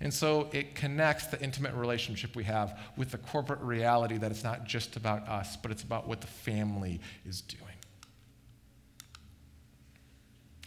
And 0.00 0.12
so 0.12 0.48
it 0.52 0.74
connects 0.74 1.26
the 1.28 1.40
intimate 1.40 1.74
relationship 1.74 2.36
we 2.36 2.44
have 2.44 2.78
with 2.96 3.10
the 3.10 3.18
corporate 3.18 3.60
reality 3.60 4.18
that 4.18 4.30
it's 4.30 4.44
not 4.44 4.64
just 4.64 4.96
about 4.96 5.26
us, 5.26 5.56
but 5.56 5.70
it's 5.70 5.82
about 5.82 6.06
what 6.06 6.20
the 6.20 6.26
family 6.26 7.00
is 7.24 7.40
doing. 7.40 7.65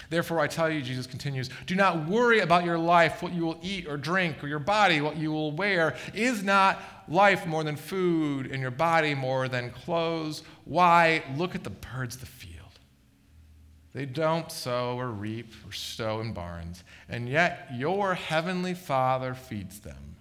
Therefore, 0.09 0.39
I 0.39 0.47
tell 0.47 0.69
you, 0.69 0.81
Jesus 0.81 1.05
continues, 1.05 1.49
do 1.67 1.75
not 1.75 2.07
worry 2.07 2.39
about 2.39 2.65
your 2.65 2.79
life, 2.79 3.21
what 3.21 3.31
you 3.31 3.45
will 3.45 3.59
eat 3.61 3.87
or 3.87 3.95
drink, 3.95 4.43
or 4.43 4.47
your 4.47 4.59
body, 4.59 5.01
what 5.01 5.17
you 5.17 5.31
will 5.31 5.51
wear. 5.51 5.95
Is 6.15 6.43
not 6.43 6.81
life 7.07 7.45
more 7.45 7.63
than 7.63 7.75
food, 7.75 8.47
and 8.47 8.59
your 8.59 8.71
body 8.71 9.13
more 9.13 9.47
than 9.47 9.69
clothes? 9.69 10.41
Why? 10.65 11.23
Look 11.37 11.53
at 11.53 11.63
the 11.63 11.69
birds 11.69 12.15
of 12.15 12.21
the 12.21 12.27
field. 12.27 12.55
They 13.93 14.05
don't 14.05 14.51
sow 14.51 14.97
or 14.99 15.09
reap 15.09 15.53
or 15.67 15.71
stow 15.71 16.21
in 16.21 16.33
barns, 16.33 16.83
and 17.07 17.29
yet 17.29 17.67
your 17.73 18.15
heavenly 18.15 18.73
Father 18.73 19.35
feeds 19.35 19.79
them. 19.79 20.15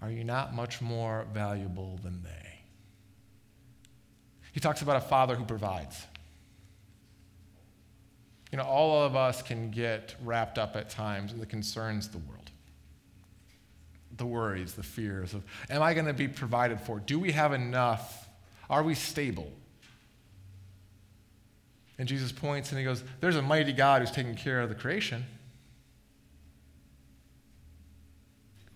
Are 0.00 0.10
you 0.10 0.22
not 0.22 0.54
much 0.54 0.80
more 0.80 1.26
valuable 1.32 1.98
than 2.02 2.22
they? 2.22 2.60
He 4.52 4.60
talks 4.60 4.82
about 4.82 4.96
a 4.96 5.00
father 5.00 5.34
who 5.34 5.44
provides. 5.44 6.06
You 8.54 8.58
know, 8.58 8.66
all 8.66 9.02
of 9.02 9.16
us 9.16 9.42
can 9.42 9.72
get 9.72 10.14
wrapped 10.22 10.58
up 10.58 10.76
at 10.76 10.88
times 10.88 11.32
in 11.32 11.40
the 11.40 11.46
concerns 11.46 12.06
of 12.06 12.12
the 12.12 12.18
world 12.18 12.52
the 14.16 14.24
worries, 14.24 14.74
the 14.74 14.82
fears 14.84 15.34
of, 15.34 15.42
am 15.68 15.82
I 15.82 15.92
going 15.92 16.06
to 16.06 16.12
be 16.12 16.28
provided 16.28 16.80
for? 16.80 17.00
Do 17.00 17.18
we 17.18 17.32
have 17.32 17.52
enough? 17.52 18.28
Are 18.70 18.84
we 18.84 18.94
stable? 18.94 19.50
And 21.98 22.06
Jesus 22.06 22.30
points 22.30 22.70
and 22.70 22.78
he 22.78 22.84
goes, 22.84 23.02
There's 23.20 23.34
a 23.34 23.42
mighty 23.42 23.72
God 23.72 24.02
who's 24.02 24.12
taking 24.12 24.36
care 24.36 24.60
of 24.60 24.68
the 24.68 24.76
creation. 24.76 25.24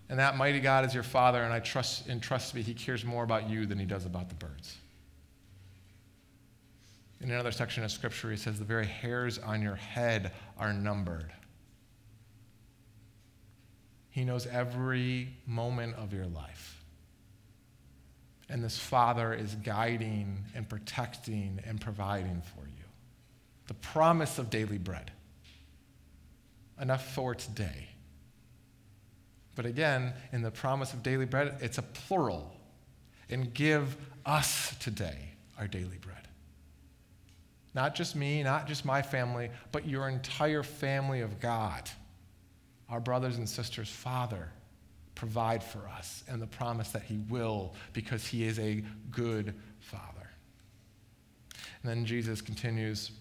And 0.09 0.19
that 0.19 0.35
mighty 0.35 0.59
God 0.59 0.83
is 0.83 0.93
your 0.93 1.03
Father, 1.03 1.41
and 1.41 1.53
I 1.53 1.61
trust 1.61 2.07
and 2.07 2.21
trust 2.21 2.53
me, 2.53 2.63
He 2.63 2.73
cares 2.73 3.05
more 3.05 3.23
about 3.23 3.49
you 3.49 3.65
than 3.65 3.79
He 3.79 3.85
does 3.85 4.05
about 4.05 4.27
the 4.27 4.35
birds. 4.35 4.75
In 7.21 7.31
another 7.31 7.51
section 7.51 7.83
of 7.83 7.91
Scripture, 7.91 8.31
He 8.31 8.37
says, 8.37 8.59
The 8.59 8.65
very 8.65 8.85
hairs 8.85 9.37
on 9.37 9.61
your 9.61 9.75
head 9.75 10.31
are 10.57 10.73
numbered. 10.73 11.31
He 14.09 14.23
knows 14.23 14.47
every 14.47 15.37
moment 15.45 15.95
of 15.95 16.13
your 16.13 16.25
life. 16.27 16.83
And 18.49 18.63
this 18.63 18.77
Father 18.77 19.33
is 19.33 19.55
guiding 19.55 20.45
and 20.55 20.67
protecting 20.67 21.59
and 21.65 21.79
providing 21.79 22.41
for 22.41 22.65
you 22.65 22.83
the 23.67 23.75
promise 23.75 24.39
of 24.39 24.49
daily 24.49 24.79
bread. 24.79 25.11
Enough 26.81 27.13
for 27.13 27.35
today. 27.35 27.89
But 29.53 29.67
again, 29.67 30.13
in 30.31 30.41
the 30.41 30.49
promise 30.49 30.91
of 30.93 31.03
daily 31.03 31.25
bread, 31.25 31.57
it's 31.61 31.77
a 31.77 31.83
plural. 31.83 32.55
And 33.29 33.53
give 33.53 33.95
us 34.25 34.75
today 34.79 35.33
our 35.59 35.67
daily 35.67 35.97
bread. 36.01 36.18
Not 37.79 37.95
just 37.95 38.13
me, 38.13 38.43
not 38.43 38.67
just 38.67 38.83
my 38.83 39.01
family, 39.01 39.49
but 39.71 39.87
your 39.87 40.09
entire 40.09 40.63
family 40.63 41.21
of 41.21 41.39
God. 41.39 41.89
Our 42.89 42.99
brothers 42.99 43.37
and 43.37 43.47
sisters, 43.47 43.87
Father, 43.87 44.49
provide 45.15 45.63
for 45.63 45.87
us 45.87 46.25
and 46.27 46.41
the 46.41 46.47
promise 46.47 46.89
that 46.89 47.03
He 47.03 47.19
will 47.29 47.73
because 47.93 48.27
He 48.27 48.43
is 48.43 48.59
a 48.59 48.83
good 49.11 49.55
Father. 49.79 50.29
And 51.81 51.89
then 51.89 52.05
Jesus 52.05 52.41
continues 52.41 53.11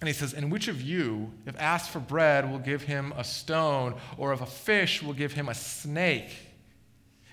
and 0.00 0.06
he 0.06 0.14
says, 0.14 0.34
And 0.34 0.52
which 0.52 0.68
of 0.68 0.80
you, 0.80 1.32
if 1.44 1.60
asked 1.60 1.90
for 1.90 1.98
bread, 1.98 2.48
will 2.48 2.60
give 2.60 2.82
him 2.82 3.12
a 3.16 3.24
stone, 3.24 3.96
or 4.16 4.32
if 4.32 4.40
a 4.40 4.46
fish 4.46 5.02
will 5.02 5.14
give 5.14 5.32
him 5.32 5.48
a 5.48 5.54
snake? 5.54 6.30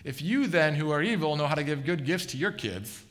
If 0.03 0.23
you 0.23 0.47
then, 0.47 0.73
who 0.73 0.89
are 0.89 1.03
evil, 1.03 1.35
know 1.35 1.45
how 1.45 1.55
to 1.55 1.63
give 1.63 1.85
good 1.85 2.03
gifts 2.03 2.25
to 2.27 2.37
your 2.37 2.51
kids, 2.51 3.03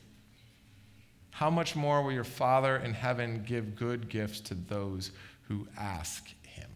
how 1.41 1.49
much 1.49 1.75
more 1.75 2.03
will 2.03 2.11
your 2.11 2.23
Father 2.23 2.77
in 2.77 2.93
heaven 2.93 3.43
give 3.47 3.75
good 3.75 4.09
gifts 4.09 4.41
to 4.41 4.53
those 4.53 5.09
who 5.47 5.67
ask 5.75 6.23
him? 6.43 6.69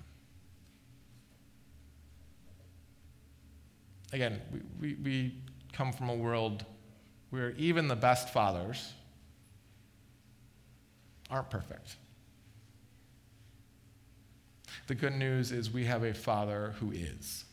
Again, 4.11 4.41
we, 4.51 4.61
we, 4.81 4.93
we 5.03 5.35
come 5.71 5.93
from 5.93 6.09
a 6.09 6.15
world 6.15 6.65
where 7.29 7.51
even 7.51 7.87
the 7.87 7.95
best 7.95 8.33
fathers 8.33 8.91
aren't 11.29 11.51
perfect. 11.51 11.97
The 14.87 14.95
good 14.95 15.13
news 15.13 15.51
is 15.51 15.69
we 15.69 15.85
have 15.85 16.01
a 16.01 16.15
Father 16.15 16.73
who 16.79 16.89
is, 16.89 17.45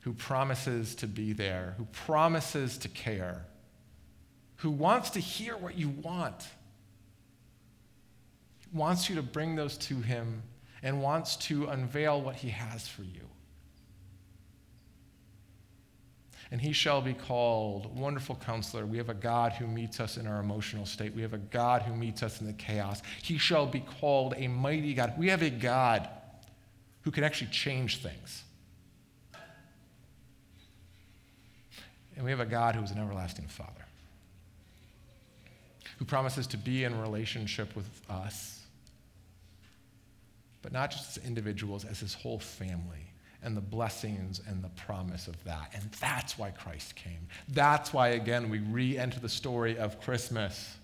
who 0.00 0.14
promises 0.14 0.94
to 0.94 1.06
be 1.06 1.34
there, 1.34 1.74
who 1.76 1.84
promises 1.92 2.78
to 2.78 2.88
care, 2.88 3.44
who 4.58 4.70
wants 4.70 5.10
to 5.10 5.20
hear 5.20 5.56
what 5.56 5.76
you 5.76 5.88
want, 5.88 6.46
wants 8.72 9.08
you 9.08 9.16
to 9.16 9.22
bring 9.22 9.56
those 9.56 9.76
to 9.78 9.96
Him, 10.00 10.42
and 10.82 11.02
wants 11.02 11.36
to 11.36 11.66
unveil 11.66 12.20
what 12.20 12.36
He 12.36 12.50
has 12.50 12.86
for 12.86 13.02
you. 13.02 13.28
and 16.50 16.60
he 16.60 16.72
shall 16.72 17.02
be 17.02 17.12
called 17.12 17.94
Wonderful 17.98 18.36
Counselor. 18.36 18.86
We 18.86 18.96
have 18.98 19.10
a 19.10 19.14
God 19.14 19.52
who 19.52 19.66
meets 19.66 20.00
us 20.00 20.16
in 20.16 20.26
our 20.26 20.40
emotional 20.40 20.86
state. 20.86 21.14
We 21.14 21.22
have 21.22 21.34
a 21.34 21.38
God 21.38 21.82
who 21.82 21.94
meets 21.94 22.22
us 22.22 22.40
in 22.40 22.46
the 22.46 22.54
chaos. 22.54 23.02
He 23.22 23.36
shall 23.36 23.66
be 23.66 23.80
called 24.00 24.34
a 24.36 24.48
mighty 24.48 24.94
God. 24.94 25.14
We 25.18 25.28
have 25.28 25.42
a 25.42 25.50
God 25.50 26.08
who 27.02 27.10
can 27.10 27.22
actually 27.22 27.50
change 27.50 27.98
things. 27.98 28.44
And 32.16 32.24
we 32.24 32.30
have 32.30 32.40
a 32.40 32.46
God 32.46 32.74
who 32.74 32.82
is 32.82 32.90
an 32.90 32.98
everlasting 32.98 33.46
Father, 33.46 33.84
who 35.98 36.04
promises 36.04 36.46
to 36.46 36.56
be 36.56 36.84
in 36.84 36.98
relationship 37.00 37.74
with 37.74 37.88
us, 38.08 38.62
but 40.62 40.72
not 40.72 40.90
just 40.90 41.16
as 41.16 41.24
individuals, 41.24 41.84
as 41.84 42.00
his 42.00 42.14
whole 42.14 42.38
family 42.38 43.12
and 43.42 43.56
the 43.56 43.60
blessings 43.60 44.40
and 44.48 44.62
the 44.62 44.68
promise 44.70 45.28
of 45.28 45.42
that. 45.44 45.70
And 45.74 45.90
that's 46.00 46.38
why 46.38 46.50
Christ 46.50 46.96
came. 46.96 47.26
That's 47.48 47.92
why, 47.92 48.08
again, 48.08 48.48
we 48.48 48.58
re 48.60 48.98
enter 48.98 49.20
the 49.20 49.28
story 49.28 49.76
of 49.76 50.00
Christmas. 50.00 50.76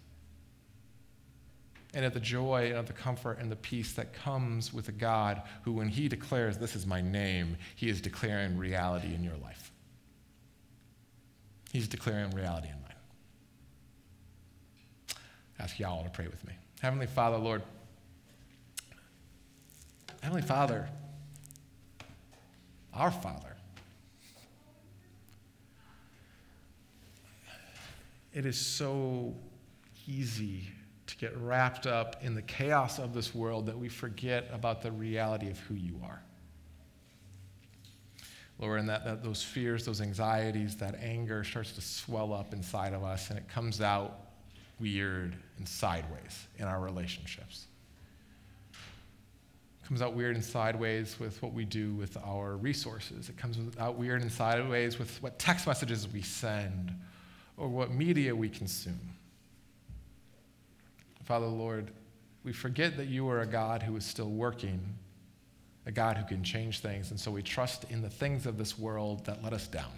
And 1.92 2.04
at 2.04 2.12
the 2.12 2.20
joy 2.20 2.68
and 2.68 2.78
at 2.78 2.88
the 2.88 2.92
comfort 2.92 3.38
and 3.38 3.50
the 3.50 3.56
peace 3.56 3.92
that 3.92 4.12
comes 4.12 4.72
with 4.74 4.88
a 4.88 4.92
God 4.92 5.42
who, 5.62 5.72
when 5.72 5.88
he 5.88 6.08
declares, 6.08 6.58
This 6.58 6.74
is 6.74 6.86
my 6.86 7.00
name, 7.00 7.56
he 7.76 7.88
is 7.88 8.00
declaring 8.00 8.58
reality 8.58 9.14
in 9.14 9.22
your 9.22 9.36
life. 9.36 9.72
He's 11.72 11.88
declaring 11.88 12.30
reality 12.30 12.68
in. 12.68 12.83
Ask 15.58 15.78
y'all 15.78 16.04
to 16.04 16.10
pray 16.10 16.26
with 16.26 16.44
me. 16.46 16.52
Heavenly 16.80 17.06
Father, 17.06 17.38
Lord, 17.38 17.62
Heavenly 20.22 20.42
Father, 20.42 20.88
our 22.94 23.10
Father. 23.10 23.56
It 28.32 28.46
is 28.46 28.58
so 28.58 29.34
easy 30.08 30.68
to 31.06 31.16
get 31.18 31.36
wrapped 31.36 31.86
up 31.86 32.16
in 32.22 32.34
the 32.34 32.42
chaos 32.42 32.98
of 32.98 33.12
this 33.12 33.34
world 33.34 33.66
that 33.66 33.78
we 33.78 33.88
forget 33.88 34.48
about 34.52 34.82
the 34.82 34.90
reality 34.90 35.50
of 35.50 35.58
who 35.60 35.74
you 35.74 36.00
are. 36.02 36.22
Lord, 38.58 38.80
and 38.80 38.88
that, 38.88 39.04
that 39.04 39.22
those 39.22 39.42
fears, 39.42 39.84
those 39.84 40.00
anxieties, 40.00 40.76
that 40.76 40.94
anger 41.00 41.44
starts 41.44 41.72
to 41.72 41.80
swell 41.80 42.32
up 42.32 42.54
inside 42.54 42.94
of 42.94 43.04
us 43.04 43.30
and 43.30 43.38
it 43.38 43.48
comes 43.48 43.80
out 43.80 44.20
weird 44.80 45.36
and 45.58 45.68
sideways 45.68 46.46
in 46.58 46.66
our 46.66 46.80
relationships 46.80 47.66
It 49.82 49.88
comes 49.88 50.00
out 50.02 50.14
weird 50.14 50.34
and 50.34 50.44
sideways 50.44 51.18
with 51.20 51.42
what 51.42 51.52
we 51.52 51.64
do 51.64 51.92
with 51.94 52.16
our 52.24 52.56
resources. 52.56 53.28
It 53.28 53.36
comes 53.36 53.58
out 53.78 53.96
weird 53.96 54.22
and 54.22 54.32
sideways 54.32 54.98
with 54.98 55.22
what 55.22 55.38
text 55.38 55.66
messages 55.66 56.08
we 56.08 56.22
send 56.22 56.92
or 57.56 57.68
what 57.68 57.92
media 57.92 58.34
we 58.34 58.48
consume. 58.48 59.14
Father, 61.24 61.46
Lord, 61.46 61.90
we 62.44 62.52
forget 62.52 62.96
that 62.96 63.08
you 63.08 63.28
are 63.28 63.40
a 63.40 63.46
God 63.46 63.82
who 63.82 63.96
is 63.96 64.04
still 64.04 64.30
working, 64.30 64.80
a 65.86 65.92
God 65.92 66.16
who 66.16 66.24
can 66.24 66.42
change 66.42 66.80
things, 66.80 67.10
and 67.10 67.18
so 67.20 67.30
we 67.30 67.42
trust 67.42 67.84
in 67.90 68.02
the 68.02 68.10
things 68.10 68.46
of 68.46 68.58
this 68.58 68.78
world 68.78 69.24
that 69.24 69.42
let 69.42 69.52
us 69.52 69.66
down. 69.66 69.92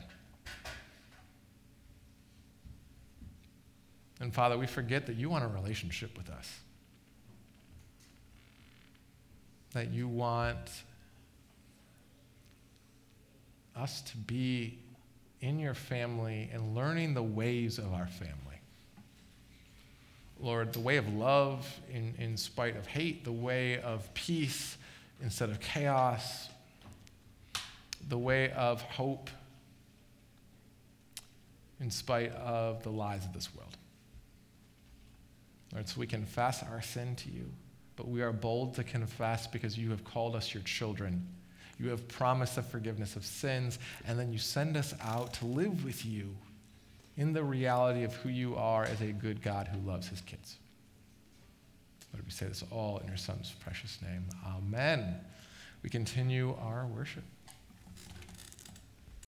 And 4.21 4.35
Father, 4.35 4.57
we 4.57 4.67
forget 4.67 5.07
that 5.07 5.17
you 5.17 5.29
want 5.29 5.45
a 5.45 5.49
relationship 5.49 6.17
with 6.17 6.31
us. 6.31 6.61
that 9.77 9.93
you 9.93 10.09
want 10.09 10.71
us 13.77 14.01
to 14.01 14.17
be 14.17 14.79
in 15.43 15.59
your 15.59 15.75
family 15.75 16.49
and 16.51 16.75
learning 16.75 17.13
the 17.13 17.23
ways 17.23 17.77
of 17.77 17.93
our 17.93 18.07
family. 18.07 18.33
Lord, 20.41 20.73
the 20.73 20.81
way 20.81 20.97
of 20.97 21.13
love 21.13 21.71
in, 21.93 22.15
in 22.19 22.39
spite 22.39 22.75
of 22.77 22.87
hate, 22.87 23.23
the 23.23 23.33
way 23.33 23.79
of 23.83 24.13
peace 24.15 24.79
instead 25.23 25.51
of 25.51 25.61
chaos, 25.61 26.49
the 28.09 28.17
way 28.17 28.53
of 28.53 28.81
hope 28.81 29.29
in 31.81 31.91
spite 31.91 32.33
of 32.33 32.83
the 32.83 32.91
lies 32.91 33.27
of 33.27 33.35
this 33.35 33.55
world. 33.55 33.77
Lord, 35.77 35.89
so 35.89 36.01
we 36.01 36.09
confess 36.09 36.65
our 36.65 36.83
sin 36.83 37.15
to 37.17 37.31
you 37.31 37.53
but 37.97 38.09
we 38.09 38.23
are 38.23 38.33
bold 38.33 38.75
to 38.75 38.85
confess 38.85 39.47
because 39.47 39.77
you 39.77 39.91
have 39.91 40.05
called 40.05 40.37
us 40.37 40.53
your 40.53 40.63
children. 40.63 41.27
You 41.79 41.89
have 41.89 42.07
promised 42.09 42.57
the 42.57 42.63
forgiveness 42.63 43.17
of 43.17 43.25
sins, 43.25 43.79
and 44.07 44.19
then 44.19 44.33
you 44.33 44.39
send 44.39 44.77
us 44.77 44.95
out 45.03 45.35
to 45.35 45.47
live 45.47 45.85
with 45.85 46.05
you 46.07 46.35
in 47.17 47.33
the 47.33 47.43
reality 47.43 48.05
of 48.05 48.15
who 48.17 48.29
you 48.29 48.55
are 48.57 48.85
as 48.85 49.01
a 49.01 49.13
good 49.13 49.43
God 49.43 49.69
who 49.69 49.79
loves 49.91 50.09
his 50.09 50.21
kids. 50.21 50.57
Lord, 52.13 52.25
we 52.25 52.31
say 52.31 52.47
this 52.47 52.63
all 52.71 52.99
in 52.99 53.09
your 53.09 53.17
Son's 53.17 53.55
precious 53.61 53.99
name. 54.03 54.25
Amen. 54.47 55.17
We 55.83 55.91
continue 55.91 56.55
our 56.61 56.87
worship. 56.87 57.25